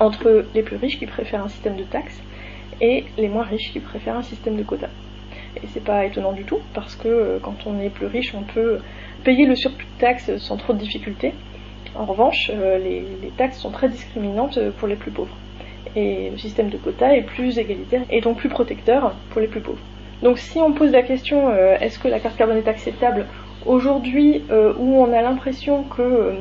entre 0.00 0.44
les 0.54 0.62
plus 0.62 0.76
riches 0.76 0.99
qui 0.99 1.06
préfèrent 1.06 1.44
un 1.44 1.49
système 1.49 1.76
de 1.76 1.85
taxes 1.85 2.21
et 2.80 3.04
les 3.16 3.28
moins 3.28 3.44
riches 3.44 3.73
qui 3.73 3.80
préfèrent 3.80 4.16
un 4.16 4.23
système 4.23 4.56
de 4.56 4.62
quotas. 4.62 4.90
Et 5.62 5.66
c'est 5.68 5.85
pas 5.85 6.04
étonnant 6.04 6.33
du 6.33 6.44
tout, 6.44 6.59
parce 6.75 6.97
que 6.97 7.09
euh, 7.09 7.38
quand 7.40 7.66
on 7.66 7.80
est 7.80 7.90
plus 7.90 8.06
riche, 8.06 8.35
on 8.35 8.42
peut 8.42 8.80
payer 9.23 9.47
le 9.47 9.54
surplus 9.54 9.87
de 9.87 10.00
taxes 10.00 10.37
sans 10.38 10.56
trop 10.56 10.73
de 10.73 10.78
difficultés. 10.78 11.33
En 11.94 12.06
revanche, 12.06 12.50
euh, 12.52 12.78
les, 12.78 13.30
taxes 13.37 13.59
sont 13.59 13.71
très 13.71 13.88
discriminantes 13.88 14.59
pour 14.78 14.88
les 14.88 14.97
plus 14.97 15.12
pauvres. 15.12 15.37
Et 15.94 16.30
le 16.30 16.38
système 16.38 16.71
de 16.71 16.76
quotas 16.76 17.12
est 17.12 17.23
plus 17.23 17.59
égalitaire 17.59 18.02
et 18.11 18.21
donc 18.21 18.38
plus 18.38 18.49
protecteur 18.49 19.14
pour 19.30 19.40
les 19.40 19.47
plus 19.47 19.61
pauvres. 19.61 19.83
Donc 20.23 20.38
si 20.38 20.59
on 20.59 20.73
pose 20.73 20.90
la 20.90 21.02
question 21.02 21.49
euh, 21.49 21.76
est-ce 21.80 21.99
que 21.99 22.09
la 22.09 22.18
carte 22.18 22.37
carbone 22.37 22.56
est 22.56 22.68
acceptable 22.68 23.26
aujourd'hui 23.66 24.42
où 24.50 24.97
on 25.00 25.12
a 25.12 25.23
l'impression 25.23 25.85
que 25.85 26.33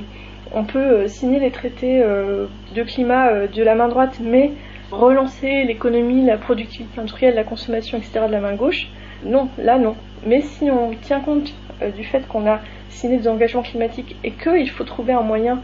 on 0.54 0.64
peut 0.66 1.08
signer 1.08 1.40
les 1.40 1.52
traités 1.52 2.00
de 2.02 2.84
climat 2.84 3.48
de 3.48 3.64
la 3.64 3.76
main 3.76 3.88
droite 3.88 4.20
mais 4.22 4.52
relancer 4.94 5.64
l'économie, 5.64 6.26
la 6.26 6.38
productivité 6.38 7.00
industrielle, 7.00 7.36
la 7.36 7.44
consommation, 7.44 7.98
etc. 7.98 8.22
de 8.28 8.32
la 8.32 8.40
main 8.40 8.56
gauche, 8.56 8.88
non, 9.26 9.50
là 9.58 9.78
non. 9.78 9.96
Mais 10.26 10.42
si 10.42 10.70
on 10.70 10.92
tient 11.02 11.20
compte 11.20 11.54
euh, 11.82 11.92
du 11.92 12.04
fait 12.04 12.28
qu'on 12.28 12.48
a 12.48 12.60
signé 12.90 13.18
des 13.18 13.28
engagements 13.28 13.64
climatiques 13.64 14.16
et 14.24 14.32
qu'il 14.32 14.70
faut 14.70 14.84
trouver 14.84 15.14
un 15.14 15.22
moyen 15.22 15.60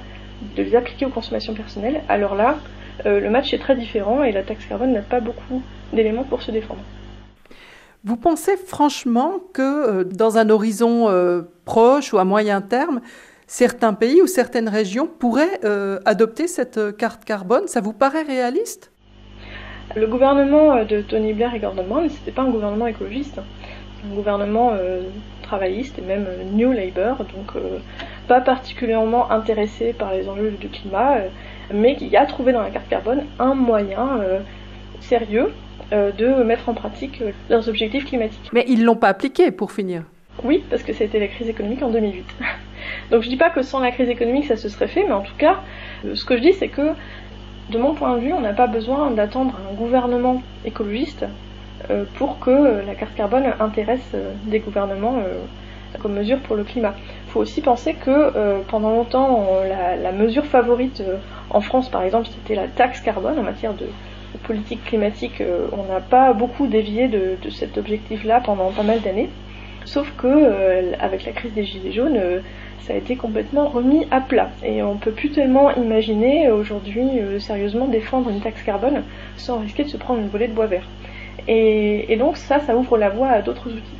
de 0.56 0.63
les 0.63 0.75
appliquer 0.75 1.06
aux 1.06 1.10
consommations 1.10 1.54
personnelles, 1.54 2.01
alors 2.10 2.36
là, 2.36 2.58
euh, 3.06 3.20
le 3.20 3.30
match 3.30 3.54
est 3.54 3.60
très 3.60 3.75
différent 3.75 4.24
et 4.24 4.32
la 4.32 4.44
taxe 4.44 4.66
carbone 4.66 4.94
n'a 4.94 5.01
pas 5.01 5.20
beaucoup 5.20 5.62
d'éléments 5.94 6.24
pour 6.24 6.42
se 6.42 6.51
défendre. 6.51 6.82
Vous 8.03 8.15
pensez 8.15 8.58
franchement 8.58 9.34
que 9.54 9.62
euh, 9.62 10.04
dans 10.04 10.38
un 10.38 10.50
horizon 10.50 11.08
proche 11.65 12.13
ou 12.13 12.17
à 12.17 12.24
moyen 12.24 12.62
terme, 12.62 13.02
certains 13.47 13.93
pays 13.93 14.21
ou 14.21 14.28
certaines 14.28 14.69
régions 14.69 15.08
pourraient 15.08 15.60
adopter 16.06 16.47
cette 16.47 16.97
carte 16.97 17.26
carbone? 17.26 17.67
Ça 17.67 17.82
vous 17.82 17.93
paraît 17.93 18.24
réaliste? 18.24 18.91
Le 19.95 20.06
gouvernement 20.06 20.76
euh, 20.76 20.84
de 20.84 21.02
Tony 21.02 21.34
Blair 21.34 21.56
et 21.56 21.60
Gordon 21.60 21.84
Brown, 21.84 22.08
c'était 22.10 22.32
pas 22.32 22.43
un 22.43 22.52
gouvernement 22.52 22.86
écologiste, 22.86 23.39
un 24.06 24.15
gouvernement 24.15 24.74
euh, 24.74 25.02
travailliste 25.41 25.97
et 25.97 26.04
même 26.04 26.26
euh, 26.28 26.43
New 26.43 26.71
Labour, 26.71 27.26
donc 27.26 27.60
pas 28.28 28.39
particulièrement 28.39 29.32
intéressé 29.32 29.93
par 29.93 30.13
les 30.13 30.30
enjeux 30.30 30.52
du 30.52 30.69
climat, 30.69 31.17
mais 31.74 31.95
qui 31.95 32.15
a 32.15 32.28
trouvé 32.28 32.54
dans 32.54 32.62
la 32.62 32.69
carte 32.69 32.88
carbone 32.88 33.24
un 33.39 33.56
moyen 33.56 34.21
sérieux 35.00 35.52
de 35.91 36.43
mettre 36.43 36.69
en 36.69 36.73
pratique 36.73 37.23
leurs 37.49 37.67
objectifs 37.67 38.06
climatiques. 38.06 38.49
Mais 38.54 38.65
ils 38.67 38.84
l'ont 38.84 38.95
pas 38.95 39.08
appliqué 39.08 39.52
pour 39.52 39.71
finir. 39.71 40.04
Oui, 40.43 40.63
parce 40.69 40.84
que 40.84 40.93
c'était 40.93 41.19
la 41.19 41.28
crise 41.28 41.49
économique 41.49 41.82
en 41.82 41.89
2008. 41.89 42.25
Donc 43.12 43.23
je 43.23 43.30
dis 43.30 43.38
pas 43.38 43.49
que 43.49 43.62
sans 43.62 43.80
la 43.80 43.91
crise 43.91 44.10
économique 44.10 44.45
ça 44.45 44.56
se 44.56 44.69
serait 44.69 44.88
fait, 44.88 45.04
mais 45.04 45.13
en 45.13 45.21
tout 45.21 45.36
cas, 45.38 45.60
ce 46.13 46.23
que 46.23 46.38
je 46.38 46.41
dis 46.41 46.54
c'est 46.54 46.69
que 46.69 46.93
de 47.69 47.78
mon 47.78 47.93
point 47.93 48.15
de 48.15 48.21
vue, 48.21 48.34
on 48.34 48.41
n'a 48.41 48.54
pas 48.54 48.67
besoin 48.67 49.12
d'attendre 49.12 49.54
un 49.69 49.75
gouvernement 49.75 50.41
écologiste 50.65 51.25
euh, 51.89 52.04
pour 52.15 52.39
que 52.39 52.86
la 52.86 52.95
carte 52.95 53.15
carbone 53.15 53.45
intéresse 53.60 54.12
euh, 54.13 54.34
des 54.45 54.60
gouvernements 54.60 55.17
euh, 55.17 55.43
comme 56.02 56.13
mesure 56.13 56.39
pour 56.39 56.56
le 56.56 56.63
climat. 56.63 56.93
Il 57.28 57.32
faut 57.32 57.39
aussi 57.39 57.62
penser 57.62 57.93
que 57.93 58.62
pendant 58.69 58.91
longtemps, 58.91 59.47
la, 60.02 60.12
mesure 60.12 60.45
favorite 60.45 61.04
en 61.49 61.62
France, 61.62 61.89
par 61.89 62.04
exemple, 62.04 62.28
c'était 62.28 62.54
la 62.54 62.67
taxe 62.67 63.02
carbone 63.02 63.39
en 63.39 63.43
matière 63.43 63.73
de, 63.73 63.86
politique 64.50 64.84
climatique. 64.84 65.44
on 65.72 65.84
n'a 65.92 66.02
pas 66.02 66.34
beaucoup 66.34 66.66
dévié 66.68 67.08
de, 67.08 67.50
cet 67.52 67.78
objectif-là 67.78 68.42
pendant 68.44 68.72
pas 68.72 68.84
mal 68.84 69.00
d'années. 69.02 69.30
Sauf 69.86 70.12
que 70.18 70.34
avec 71.00 71.26
la 71.26 71.32
crise 71.32 71.54
des 71.54 71.66
gilets 71.66 71.92
jaunes, 71.92 72.20
ça 72.90 72.96
a 72.96 72.98
été 72.98 73.16
complètement 73.16 73.68
remis 73.68 74.08
à 74.10 74.20
plat. 74.20 74.50
Et 74.64 74.82
on 74.82 74.98
peut 74.98 75.12
plus 75.12 75.30
tellement 75.30 75.70
imaginer 75.76 76.50
aujourd'hui 76.50 77.20
euh, 77.20 77.40
sérieusement 77.40 77.88
défendre 77.88 78.32
une 78.32 78.42
taxe 78.42 78.64
carbone 78.64 79.04
sans 79.38 79.60
risquer 79.60 79.84
de 79.84 79.90
se 79.90 79.98
prendre 79.98 80.22
une 80.22 80.28
volée 80.28 80.48
de 80.48 80.54
bois 80.54 80.66
vert. 80.66 80.88
Et, 81.48 82.18
donc 82.18 82.36
ça, 82.36 82.60
ça 82.60 82.76
ouvre 82.76 82.98
la 82.98 83.10
voie 83.10 83.28
à 83.28 83.42
d'autres 83.44 83.70
outils. 83.70 84.00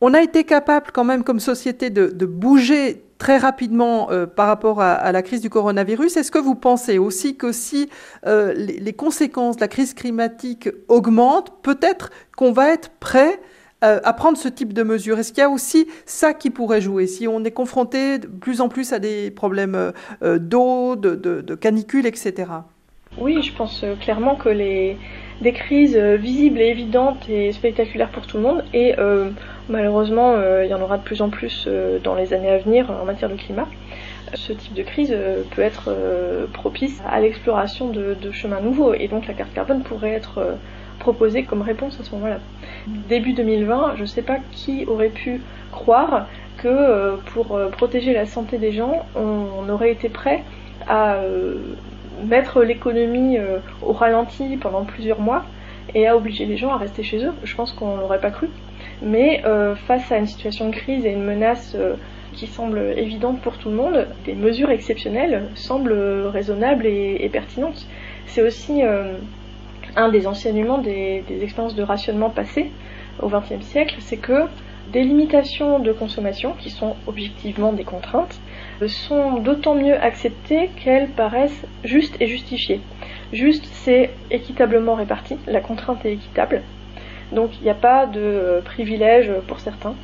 On 0.00 0.14
a 0.14 0.22
été 0.22 0.44
capable 0.44 0.92
quand 0.92 1.02
même 1.02 1.24
comme 1.24 1.40
société 1.40 1.90
de, 1.90 2.26
bouger 2.26 3.02
très 3.18 3.36
rapidement 3.36 4.10
euh, 4.10 4.26
par 4.26 4.46
rapport 4.46 4.80
à, 4.80 5.12
la 5.12 5.22
crise 5.22 5.40
du 5.40 5.50
coronavirus. 5.50 6.16
Est-ce 6.16 6.30
que 6.30 6.38
vous 6.38 6.54
pensez 6.54 6.98
aussi 6.98 7.36
que 7.36 7.52
si 7.52 7.90
euh, 8.26 8.54
les, 8.54 8.92
conséquences 8.92 9.56
de 9.56 9.60
la 9.60 9.68
crise 9.68 9.92
climatique 9.92 10.68
augmentent, 10.86 11.52
peut-être 11.62 12.10
qu'on 12.36 12.52
va 12.52 12.70
être 12.70 12.90
prêt 13.00 13.40
euh, 13.84 14.00
à 14.02 14.12
prendre 14.12 14.38
ce 14.38 14.48
type 14.48 14.72
de 14.72 14.82
mesures? 14.82 15.18
Est-ce 15.18 15.32
qu'il 15.32 15.42
y 15.42 15.44
a 15.44 15.50
aussi 15.50 15.88
ça 16.06 16.32
qui 16.32 16.50
pourrait 16.50 16.80
jouer? 16.80 17.06
Si 17.06 17.28
on 17.28 17.44
est 17.44 17.50
confronté 17.50 18.18
de 18.18 18.26
plus 18.26 18.60
en 18.60 18.68
plus 18.68 18.92
à 18.92 18.98
des 18.98 19.30
problèmes 19.30 19.92
d'eau, 20.22 20.96
de, 20.96 21.14
de, 21.14 21.54
canicule, 21.54 22.06
etc. 22.06 22.52
Oui, 23.20 23.42
je 23.42 23.52
pense 23.56 23.84
clairement 24.00 24.36
que 24.36 24.48
les, 24.48 24.96
des 25.40 25.52
crises 25.52 25.96
visibles 25.96 26.60
et 26.60 26.66
évidentes 26.66 27.28
et 27.28 27.52
spectaculaires 27.52 28.10
pour 28.10 28.26
tout 28.26 28.36
le 28.38 28.42
monde, 28.42 28.64
et 28.74 28.94
malheureusement 29.68 30.34
il 30.62 30.68
y 30.68 30.74
en 30.74 30.80
aura 30.80 30.98
de 30.98 31.02
plus 31.02 31.22
en 31.22 31.30
plus 31.30 31.68
dans 32.02 32.14
les 32.14 32.34
années 32.34 32.50
à 32.50 32.58
venir 32.58 32.90
en 32.90 33.04
matière 33.04 33.30
de 33.30 33.36
climat, 33.36 33.68
ce 34.34 34.52
type 34.52 34.74
de 34.74 34.82
crise 34.82 35.16
peut 35.54 35.62
être 35.62 35.94
propice 36.52 37.00
à 37.08 37.20
l'exploration 37.20 37.88
de, 37.90 38.30
chemins 38.32 38.60
nouveaux, 38.60 38.94
et 38.94 39.06
donc 39.06 39.26
la 39.28 39.34
carte 39.34 39.54
carbone 39.54 39.82
pourrait 39.82 40.12
être 40.12 40.56
proposée 40.98 41.44
comme 41.44 41.62
réponse 41.62 41.98
à 42.00 42.04
ce 42.04 42.10
moment-là. 42.16 42.38
Début 43.08 43.32
2020, 43.32 43.94
je 43.96 44.02
ne 44.02 44.06
sais 44.06 44.22
pas 44.22 44.38
qui 44.50 44.84
aurait 44.86 45.08
pu 45.10 45.40
croire 45.70 46.26
que 46.58 46.68
euh, 46.68 47.16
pour 47.32 47.56
euh, 47.56 47.68
protéger 47.70 48.12
la 48.12 48.26
santé 48.26 48.58
des 48.58 48.72
gens, 48.72 49.06
on, 49.14 49.68
aurait 49.68 49.92
été 49.92 50.08
prêt 50.08 50.42
à 50.86 51.14
euh, 51.14 51.54
mettre 52.24 52.62
l'économie 52.62 53.38
au 53.82 53.92
ralenti 53.92 54.56
pendant 54.56 54.84
plusieurs 54.84 55.20
mois 55.20 55.44
et 55.94 56.06
à 56.06 56.16
obliger 56.16 56.44
les 56.46 56.56
gens 56.56 56.70
à 56.70 56.76
rester 56.76 57.02
chez 57.02 57.24
eux. 57.24 57.32
Je 57.44 57.54
pense 57.54 57.72
qu'on 57.72 57.96
n'aurait 57.96 58.20
pas 58.20 58.30
cru. 58.30 58.48
Mais 59.02 59.42
face 59.86 60.10
à 60.12 60.18
une 60.18 60.26
situation 60.26 60.68
de 60.68 60.74
crise 60.74 61.06
et 61.06 61.10
une 61.10 61.24
menace 61.24 61.76
qui 62.34 62.46
semble 62.46 62.94
évidente 62.96 63.40
pour 63.40 63.58
tout 63.58 63.70
le 63.70 63.76
monde, 63.76 64.06
des 64.24 64.34
mesures 64.34 64.70
exceptionnelles 64.70 65.48
semblent 65.54 66.26
raisonnables 66.26 66.86
et 66.86 67.28
pertinentes. 67.32 67.86
C'est 68.26 68.42
aussi 68.42 68.82
un 69.96 70.08
des 70.08 70.26
enseignements 70.26 70.78
des, 70.78 71.24
expériences 71.42 71.74
de 71.74 71.82
rationnement 71.82 72.30
passées 72.30 72.70
au 73.20 73.28
XXe 73.28 73.64
siècle, 73.64 73.96
c'est 74.00 74.16
que 74.16 74.46
des 74.92 75.02
limitations 75.02 75.78
de 75.78 75.92
consommation, 75.92 76.54
qui 76.58 76.70
sont 76.70 76.96
objectivement 77.06 77.72
des 77.72 77.84
contraintes, 77.84 78.40
sont 78.86 79.38
d'autant 79.40 79.74
mieux 79.74 80.00
acceptées 80.00 80.70
qu'elles 80.76 81.08
paraissent 81.08 81.66
justes 81.84 82.16
et 82.20 82.26
justifiées. 82.26 82.80
Juste, 83.32 83.66
c'est 83.72 84.10
équitablement 84.30 84.94
réparti, 84.94 85.36
la 85.46 85.60
contrainte 85.60 86.04
est 86.06 86.12
équitable, 86.12 86.62
donc 87.32 87.58
il 87.60 87.64
n'y 87.64 87.70
a 87.70 87.74
pas 87.74 88.06
de 88.06 88.20
euh, 88.20 88.60
privilège 88.62 89.30
pour 89.46 89.60
certains, 89.60 89.94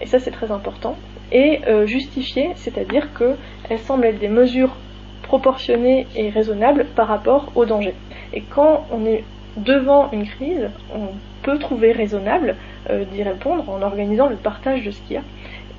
et 0.00 0.06
ça 0.06 0.18
c'est 0.18 0.30
très 0.30 0.52
important. 0.52 0.96
Et 1.32 1.60
euh, 1.66 1.86
justifié, 1.86 2.50
c'est-à-dire 2.56 3.08
qu'elles 3.14 3.78
semblent 3.78 4.04
être 4.04 4.18
des 4.18 4.28
mesures 4.28 4.76
proportionnée 5.22 6.06
et 6.16 6.28
raisonnable 6.30 6.86
par 6.96 7.06
rapport 7.06 7.52
au 7.54 7.64
danger. 7.64 7.94
Et 8.32 8.42
quand 8.42 8.86
on 8.90 9.06
est 9.06 9.24
devant 9.56 10.10
une 10.10 10.26
crise, 10.26 10.70
on 10.94 11.08
peut 11.42 11.58
trouver 11.58 11.92
raisonnable 11.92 12.50
euh, 12.50 12.69
d'y 12.88 13.22
répondre 13.22 13.68
en 13.68 13.82
organisant 13.82 14.28
le 14.28 14.36
partage 14.36 14.84
de 14.84 14.90
ce 14.90 15.00
qu'il 15.02 15.14
y 15.14 15.18
a, 15.18 15.22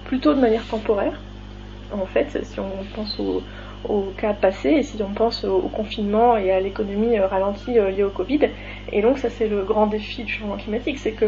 plutôt 0.05 0.33
de 0.33 0.39
manière 0.39 0.65
temporaire. 0.67 1.19
En 1.91 2.05
fait, 2.05 2.43
si 2.43 2.59
on 2.59 2.69
pense 2.95 3.19
au, 3.19 3.41
cas 4.17 4.33
passé 4.33 4.69
et 4.69 4.83
si 4.83 5.01
on 5.01 5.13
pense 5.13 5.43
au, 5.43 5.61
confinement 5.61 6.37
et 6.37 6.51
à 6.51 6.59
l'économie 6.59 7.17
euh, 7.17 7.27
ralentie 7.27 7.79
euh, 7.79 7.89
liée 7.89 8.03
au 8.03 8.09
Covid. 8.09 8.49
Et 8.91 9.01
donc 9.01 9.17
ça 9.17 9.29
c'est 9.29 9.47
le 9.47 9.63
grand 9.63 9.87
défi 9.87 10.23
du 10.23 10.31
changement 10.31 10.57
climatique, 10.57 10.99
c'est 10.99 11.13
que 11.13 11.25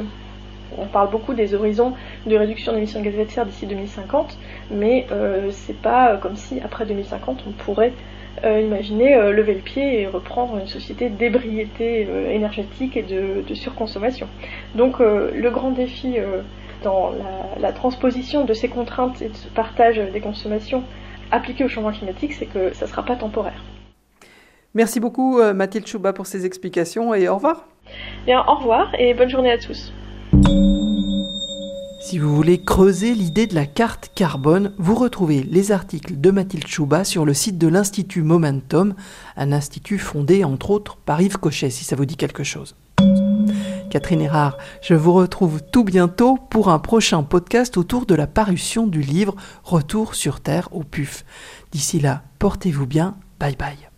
on 0.77 0.85
parle 0.85 1.09
beaucoup 1.09 1.33
des 1.33 1.53
horizons 1.53 1.93
de 2.25 2.35
réduction 2.35 2.73
d'émissions 2.73 2.99
de 2.99 3.05
gaz 3.05 3.13
à 3.13 3.17
effet 3.17 3.25
de 3.25 3.31
serre 3.31 3.45
d'ici 3.45 3.65
2050, 3.67 4.37
mais 4.71 5.05
euh, 5.11 5.49
c'est 5.51 5.79
pas 5.79 6.17
comme 6.17 6.35
si 6.35 6.59
après 6.61 6.85
2050 6.85 7.43
on 7.47 7.51
pourrait 7.51 7.93
euh, 8.43 8.61
imaginer 8.61 9.15
euh, 9.15 9.31
lever 9.31 9.53
le 9.53 9.61
pied 9.61 10.01
et 10.01 10.07
reprendre 10.07 10.57
une 10.57 10.67
société 10.67 11.09
d'ébriété 11.09 12.07
euh, 12.09 12.31
énergétique 12.31 12.97
et 12.97 13.03
de, 13.03 13.53
surconsommation. 13.53 14.27
Donc 14.75 14.99
le 14.99 15.49
grand 15.51 15.69
défi 15.71 16.15
dans 16.83 17.13
la, 17.59 17.71
transposition 17.71 18.45
de 18.45 18.53
ces 18.53 18.67
contraintes 18.67 19.21
et 19.21 19.29
de 19.29 19.35
ce 19.35 19.47
partage 19.47 20.01
des 20.11 20.19
consommations 20.19 20.83
appliquées 21.31 21.63
au 21.63 21.67
changement 21.67 21.91
climatique, 21.91 22.33
c'est 22.33 22.47
que 22.47 22.73
ça 22.73 22.85
ne 22.85 22.89
sera 22.89 23.05
pas 23.05 23.15
temporaire. 23.15 23.63
Merci 24.73 24.99
beaucoup 24.99 25.39
Mathilde 25.53 25.85
Chouba 25.85 26.13
pour 26.13 26.25
ces 26.25 26.47
explications 26.47 27.13
et 27.13 27.29
au 27.29 27.35
revoir. 27.35 27.67
Bien, 28.25 28.43
au 28.47 28.55
revoir 28.55 28.91
et 28.97 29.13
bonne 29.13 29.29
journée 29.29 29.51
à 29.51 29.59
tous. 29.59 29.93
Si 32.03 32.19
vous 32.19 32.35
voulez 32.35 32.61
creuser 32.61 33.15
l'idée 33.15 33.47
de 33.47 33.55
la 33.55 33.65
carte 33.65 34.11
carbone, 34.13 34.73
vous 34.77 34.93
retrouvez 34.93 35.41
les 35.41 35.71
articles 35.71 36.19
de 36.19 36.31
Mathilde 36.31 36.67
Chouba 36.67 37.05
sur 37.05 37.23
le 37.23 37.33
site 37.33 37.57
de 37.57 37.69
l'Institut 37.69 38.23
Momentum, 38.23 38.93
un 39.37 39.53
institut 39.53 39.99
fondé 39.99 40.43
entre 40.43 40.71
autres 40.71 40.97
par 40.97 41.21
Yves 41.21 41.37
Cochet, 41.37 41.69
si 41.69 41.85
ça 41.85 41.95
vous 41.95 42.03
dit 42.03 42.17
quelque 42.17 42.43
chose. 42.43 42.75
Catherine 43.89 44.19
Erard, 44.19 44.57
je 44.81 44.95
vous 44.95 45.13
retrouve 45.13 45.61
tout 45.71 45.85
bientôt 45.85 46.37
pour 46.49 46.67
un 46.67 46.79
prochain 46.79 47.23
podcast 47.23 47.77
autour 47.77 48.05
de 48.05 48.15
la 48.15 48.27
parution 48.27 48.85
du 48.85 48.99
livre 48.99 49.35
Retour 49.63 50.13
sur 50.13 50.41
Terre 50.41 50.67
au 50.73 50.83
PUF. 50.83 51.23
D'ici 51.71 52.01
là, 52.01 52.23
portez-vous 52.37 52.85
bien, 52.85 53.15
bye 53.39 53.55
bye. 53.55 53.92